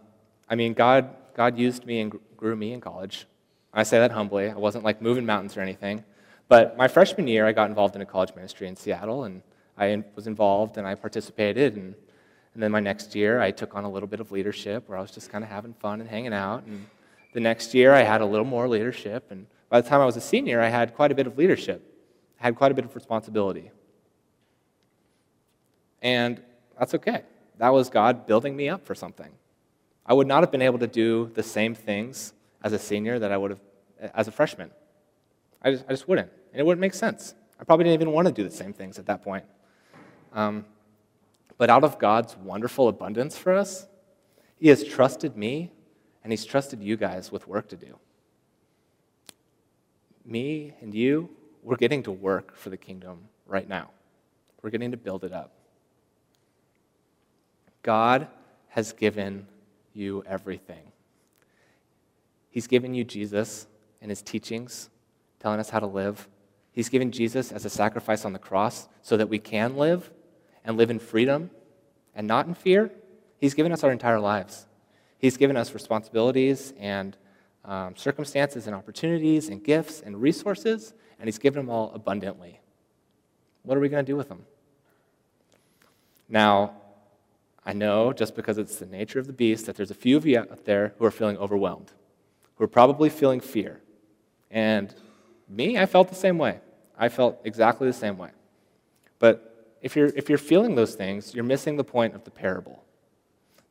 I 0.51 0.55
mean, 0.55 0.73
God, 0.73 1.15
God 1.35 1.59
used 1.59 1.85
me 1.87 2.01
and 2.01 2.19
grew 2.37 2.57
me 2.57 2.73
in 2.73 2.81
college. 2.81 3.27
I 3.73 3.83
say 3.83 3.99
that 3.99 4.13
humbly. 4.13 4.51
I 4.51 4.55
wasn't 4.55 4.85
like 4.85 5.03
moving 5.03 5.27
mountains 5.27 5.57
or 5.57 5.61
anything. 5.61 6.05
But 6.49 6.77
my 6.77 6.89
freshman 6.89 7.27
year, 7.27 7.47
I 7.47 7.53
got 7.53 7.69
involved 7.69 7.95
in 7.95 8.03
a 8.03 8.07
college 8.07 8.35
ministry 8.35 8.67
in 8.67 8.77
Seattle, 8.77 9.25
and 9.25 9.43
I 9.77 10.03
was 10.17 10.27
involved 10.27 10.79
and 10.79 10.87
I 10.87 10.95
participated. 10.95 11.77
And, 11.77 11.95
and 12.55 12.63
then 12.63 12.73
my 12.73 12.81
next 12.81 13.15
year, 13.15 13.41
I 13.41 13.51
took 13.51 13.75
on 13.75 13.85
a 13.85 13.91
little 13.91 14.09
bit 14.09 14.21
of 14.21 14.33
leadership 14.33 14.89
where 14.89 14.97
I 14.97 15.03
was 15.03 15.11
just 15.11 15.31
kind 15.31 15.45
of 15.45 15.51
having 15.51 15.75
fun 15.75 16.01
and 16.01 16.09
hanging 16.09 16.33
out. 16.33 16.65
And 16.65 16.87
the 17.35 17.41
next 17.41 17.75
year, 17.75 17.93
I 17.93 18.03
had 18.03 18.23
a 18.23 18.27
little 18.27 18.47
more 18.47 18.67
leadership. 18.67 19.31
And 19.31 19.47
by 19.69 19.81
the 19.81 19.89
time 19.89 20.01
I 20.01 20.07
was 20.07 20.17
a 20.17 20.21
senior, 20.21 20.61
I 20.61 20.69
had 20.69 20.95
quite 20.95 21.13
a 21.13 21.15
bit 21.15 21.27
of 21.27 21.37
leadership, 21.37 21.83
I 22.41 22.45
had 22.45 22.57
quite 22.57 22.73
a 22.73 22.75
bit 22.75 22.87
of 22.87 22.95
responsibility. 22.95 23.71
And 26.01 26.41
that's 26.79 26.95
okay. 26.95 27.23
That 27.59 27.71
was 27.71 27.91
God 27.91 28.27
building 28.27 28.57
me 28.57 28.69
up 28.69 28.87
for 28.87 28.95
something. 28.95 29.31
I 30.09 30.15
would 30.15 30.27
not 30.27 30.43
have 30.43 30.51
been 30.51 30.63
able 30.63 30.79
to 30.79 30.87
do 30.87 31.31
the 31.35 31.43
same 31.43 31.75
things 31.75 32.33
as 32.63 32.73
a 32.73 32.79
senior 32.79 33.19
that 33.19 33.31
I 33.31 33.37
would 33.37 33.51
have 33.51 33.61
as 34.15 34.27
a 34.27 34.33
freshman. 34.33 34.71
I 35.61 35.73
just, 35.73 35.85
I 35.87 35.91
just 35.91 36.09
wouldn't. 36.09 36.31
And 36.53 36.61
it 36.61 36.65
wouldn't 36.65 36.81
make 36.81 36.95
sense. 36.95 37.35
I 37.61 37.65
probably 37.65 37.85
didn't 37.85 38.01
even 38.01 38.13
want 38.13 38.27
to 38.27 38.33
do 38.33 38.43
the 38.43 38.55
same 38.55 38.73
things 38.73 38.99
at 38.99 39.05
that 39.07 39.23
point. 39.23 39.45
Um, 40.33 40.65
but 41.59 41.69
out 41.69 41.85
of 41.85 41.99
God's 41.99 42.37
wonderful 42.37 42.89
abundance 42.89 43.37
for 43.37 43.53
us, 43.53 43.87
He 44.57 44.69
has 44.69 44.83
trusted 44.83 45.37
me 45.37 45.73
and 46.23 46.33
He's 46.33 46.47
trusted 46.47 46.83
you 46.83 46.97
guys 46.97 47.31
with 47.31 47.47
work 47.47 47.69
to 47.69 47.77
do. 47.77 47.99
Me 50.25 50.75
and 50.81 50.95
you, 50.95 51.29
we're 51.63 51.77
getting 51.77 52.03
to 52.05 52.13
work 52.13 52.57
for 52.57 52.71
the 52.71 52.77
kingdom 52.77 53.19
right 53.47 53.69
now. 53.69 53.91
We're 54.63 54.71
getting 54.71 54.93
to 54.93 54.97
build 54.97 55.25
it 55.25 55.33
up. 55.33 55.53
God 57.83 58.29
has 58.69 58.93
given 58.93 59.47
you 59.99 60.23
everything. 60.27 60.93
He's 62.51 62.67
given 62.67 62.95
you 62.95 63.05
Jesus 63.05 63.67
and 64.01 64.11
his 64.11 64.23
teachings, 64.23 64.89
telling 65.41 65.61
us 65.61 65.71
how 65.71 65.81
to 65.81 65.87
live. 65.87 66.29
He's 66.73 66.89
given 66.89 67.11
Jesus 67.11 67.53
as 67.53 67.65
a 67.65 67.71
sacrifice 67.71 68.25
on 68.25 68.33
the 68.33 68.39
cross 68.39 68.89
so 69.03 69.17
that 69.17 69.29
we 69.29 69.39
can 69.39 69.77
live 69.77 70.11
and 70.65 70.77
live 70.77 70.91
in 70.91 70.99
freedom 70.99 71.51
and 72.15 72.27
not 72.27 72.47
in 72.47 72.55
fear. 72.55 72.91
He's 73.39 73.55
given 73.55 73.73
us 73.73 73.85
our 73.85 73.93
entire 73.93 74.21
lives. 74.21 74.67
He's 75.19 75.37
given 75.37 75.57
us 75.57 75.75
responsibilities 75.75 76.73
and 76.79 77.17
um, 77.65 77.97
circumstances 77.97 78.67
and 78.67 78.75
opportunities 78.75 79.49
and 79.49 79.63
gifts 79.63 80.01
and 80.01 80.21
resources, 80.21 80.95
and 81.19 81.27
He's 81.27 81.39
given 81.39 81.67
them 81.67 81.71
all 81.71 81.93
abundantly. 81.95 82.61
What 83.63 83.77
are 83.77 83.81
we 83.81 83.89
going 83.89 84.05
to 84.05 84.11
do 84.11 84.17
with 84.17 84.29
them? 84.29 84.45
Now, 86.29 86.73
I 87.69 87.75
know 87.75 88.15
just 88.15 88.35
because 88.35 88.57
it's 88.57 88.77
the 88.77 88.87
nature 88.87 89.19
of 89.19 89.27
the 89.27 89.33
beast 89.35 89.67
that 89.67 89.77
there's 89.77 89.91
a 89.91 89.95
few 89.95 90.17
of 90.17 90.25
you 90.25 90.39
out 90.39 90.65
there 90.65 90.95
who 90.99 91.05
are 91.05 91.11
feeling 91.11 91.37
overwhelmed, 91.37 91.93
who 92.57 92.65
are 92.65 92.69
probably 92.69 93.11
feeling 93.11 93.41
fear. 93.41 93.83
And 94.51 94.95
me, 95.51 95.77
I 95.77 95.85
felt 95.85 96.09
the 96.09 96.15
same 96.15 96.39
way. 96.39 96.61
I 96.99 97.11
felt 97.11 97.39
exactly 97.45 97.87
the 97.87 97.93
same 97.93 98.17
way. 98.17 98.31
But 99.19 99.77
if 99.83 99.97
you're, 99.97 100.07
if 100.17 100.31
you're 100.31 100.39
feeling 100.39 100.77
those 100.77 100.95
things, 100.95 101.35
you're 101.35 101.45
missing 101.45 101.77
the 101.77 101.85
point 101.85 102.15
of 102.15 102.25
the 102.25 102.31
parable. 102.31 102.83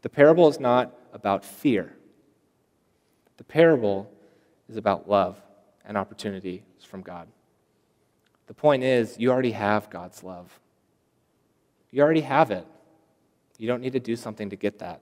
The 0.04 0.10
parable 0.10 0.48
is 0.48 0.60
not 0.60 0.94
about 1.12 1.44
fear, 1.44 1.96
the 3.38 3.44
parable 3.44 4.12
is 4.70 4.78
about 4.78 5.10
love 5.10 5.42
and 5.86 5.98
opportunities 5.98 6.62
from 6.88 7.02
God. 7.02 7.28
The 8.46 8.54
point 8.54 8.84
is, 8.84 9.18
you 9.18 9.32
already 9.32 9.54
have 9.54 9.90
God's 9.90 10.24
love. 10.24 10.60
You 11.90 12.04
already 12.04 12.22
have 12.22 12.52
it. 12.52 12.68
You 13.58 13.68
don't 13.68 13.82
need 13.82 13.94
to 13.94 14.00
do 14.00 14.16
something 14.16 14.50
to 14.52 14.56
get 14.56 14.80
that. 14.80 15.02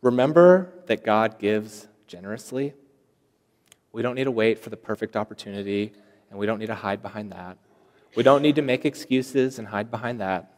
Remember 0.00 0.72
that 0.86 1.04
God 1.04 1.38
gives 1.38 1.88
generously. 2.06 2.72
We 3.92 4.02
don't 4.02 4.14
need 4.14 4.24
to 4.24 4.30
wait 4.30 4.58
for 4.58 4.70
the 4.70 4.76
perfect 4.76 5.16
opportunity, 5.16 5.92
and 6.30 6.38
we 6.38 6.46
don't 6.46 6.58
need 6.58 6.66
to 6.66 6.74
hide 6.74 7.02
behind 7.02 7.32
that. 7.32 7.58
We 8.14 8.22
don't 8.22 8.42
need 8.42 8.56
to 8.56 8.62
make 8.62 8.84
excuses 8.84 9.58
and 9.58 9.68
hide 9.68 9.90
behind 9.90 10.20
that. 10.20 10.52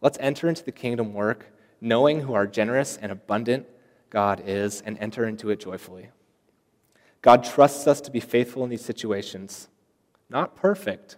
Let's 0.00 0.18
enter 0.20 0.48
into 0.48 0.64
the 0.64 0.72
kingdom 0.72 1.14
work 1.14 1.46
knowing 1.80 2.20
who 2.20 2.34
our 2.34 2.46
generous 2.46 2.98
and 2.98 3.10
abundant 3.10 3.66
God 4.10 4.42
is 4.44 4.82
and 4.82 4.98
enter 4.98 5.26
into 5.26 5.50
it 5.50 5.60
joyfully. 5.60 6.10
God 7.22 7.44
trusts 7.44 7.86
us 7.86 8.00
to 8.02 8.10
be 8.10 8.20
faithful 8.20 8.64
in 8.64 8.70
these 8.70 8.84
situations. 8.84 9.68
Not 10.28 10.56
perfect, 10.56 11.16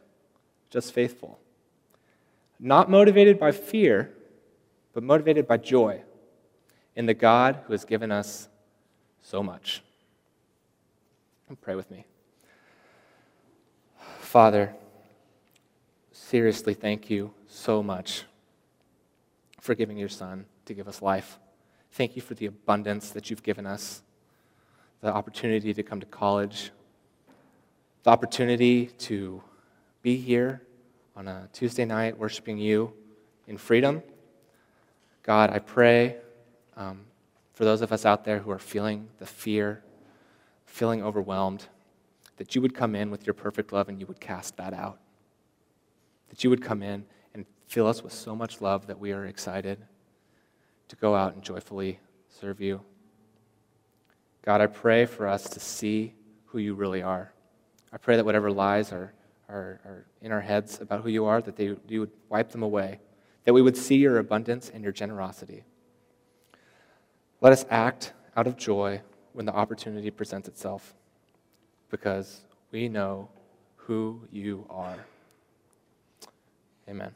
just 0.71 0.93
faithful 0.93 1.42
not 2.59 2.91
motivated 2.91 3.39
by 3.39 3.53
fear, 3.53 4.13
but 4.93 5.03
motivated 5.03 5.47
by 5.47 5.57
joy 5.57 6.03
in 6.95 7.07
the 7.07 7.15
God 7.15 7.61
who 7.67 7.73
has 7.73 7.85
given 7.85 8.13
us 8.13 8.49
so 9.23 9.43
much. 9.43 9.83
And 11.49 11.61
pray 11.61 11.75
with 11.75 11.91
me. 11.91 12.05
Father, 14.21 14.75
seriously, 16.13 16.75
thank 16.75 17.11
you 17.11 17.33
so 17.47 17.83
much 17.83 18.25
for 19.61 19.75
giving 19.75 19.97
your 19.97 20.09
Son 20.09 20.47
to 20.67 20.75
give 20.75 20.89
us 20.89 21.03
life. 21.03 21.39
Thank 21.93 22.17
you 22.17 22.23
for 22.23 22.35
the 22.35 22.47
abundance 22.47 23.11
that 23.11 23.29
you've 23.29 23.43
given 23.43 23.67
us, 23.67 24.03
the 25.01 25.13
opportunity 25.13 25.75
to 25.75 25.83
come 25.83 26.01
to 26.01 26.07
college, 26.07 26.71
the 28.03 28.11
opportunity 28.11 28.87
to 28.87 29.43
be 30.01 30.17
here 30.17 30.63
on 31.15 31.29
a 31.29 31.49
Tuesday 31.53 31.85
night 31.85 32.19
worshiping 32.19 32.59
you 32.59 32.93
in 33.47 33.59
freedom. 33.59 34.03
God, 35.23 35.51
I 35.51 35.59
pray 35.59 36.17
um, 36.77 37.03
for 37.53 37.65
those 37.65 37.83
of 37.83 37.93
us 37.93 38.07
out 38.07 38.25
there 38.25 38.39
who 38.39 38.51
are 38.51 38.59
feeling 38.59 39.09
the 39.19 39.27
fear, 39.27 39.83
feeling 40.67 41.03
overwhelmed, 41.03 41.67
that 42.39 42.55
you 42.55 42.63
would 42.63 42.75
come 42.75 42.95
in 42.95 43.11
with 43.11 43.27
your 43.27 43.35
perfect 43.35 43.73
love 43.73 43.89
and 43.89 44.01
you 44.01 44.07
would 44.07 44.21
cast 44.21 44.57
that 44.57 44.73
out. 44.73 44.99
That 46.31 46.43
you 46.43 46.51
would 46.51 46.63
come 46.63 46.83
in 46.83 47.05
and 47.35 47.45
fill 47.67 47.87
us 47.87 48.03
with 48.03 48.13
so 48.13 48.35
much 48.35 48.61
love 48.61 48.87
that 48.87 48.99
we 48.99 49.13
are 49.13 49.27
excited 49.27 49.79
to 50.89 50.97
go 50.97 51.15
out 51.15 51.35
and 51.35 51.43
joyfully 51.43 52.01
serve 52.29 52.61
you. 52.61 52.81
God, 54.43 54.61
I 54.61 54.67
pray 54.67 55.07
for 55.07 55.29
us 55.29 55.45
to 55.51 55.61
see 55.61 56.15
who 56.47 56.59
you 56.59 56.75
really 56.75 57.03
are. 57.03 57.33
I 57.93 57.99
pray 57.99 58.17
that 58.17 58.25
whatever 58.25 58.51
lies 58.51 58.93
are 58.93 59.13
are, 59.49 60.07
in 60.21 60.33
our 60.33 60.41
heads 60.41 60.81
about 60.81 61.03
who 61.03 61.09
you 61.09 61.25
are, 61.25 61.41
that 61.43 61.57
they, 61.57 61.77
you 61.89 62.01
would 62.01 62.11
wipe 62.29 62.51
them 62.51 62.63
away, 62.63 63.01
that 63.45 63.53
we 63.53 63.63
would 63.63 63.77
see 63.77 63.97
your 63.97 64.19
abundance 64.19 64.71
and 64.73 64.83
your 64.83 64.93
generosity. 64.93 65.65
Let 67.41 67.53
us 67.53 67.65
act 67.71 68.13
out 68.37 68.47
of 68.47 68.57
joy 68.57 69.03
when 69.33 69.47
the 69.47 69.53
opportunity 69.53 70.11
presents 70.11 70.49
itself, 70.49 70.95
because 71.91 72.43
we 72.71 72.89
know 72.89 73.29
who 73.77 74.23
you 74.31 74.67
are. 74.71 75.07
Amen. 76.89 77.15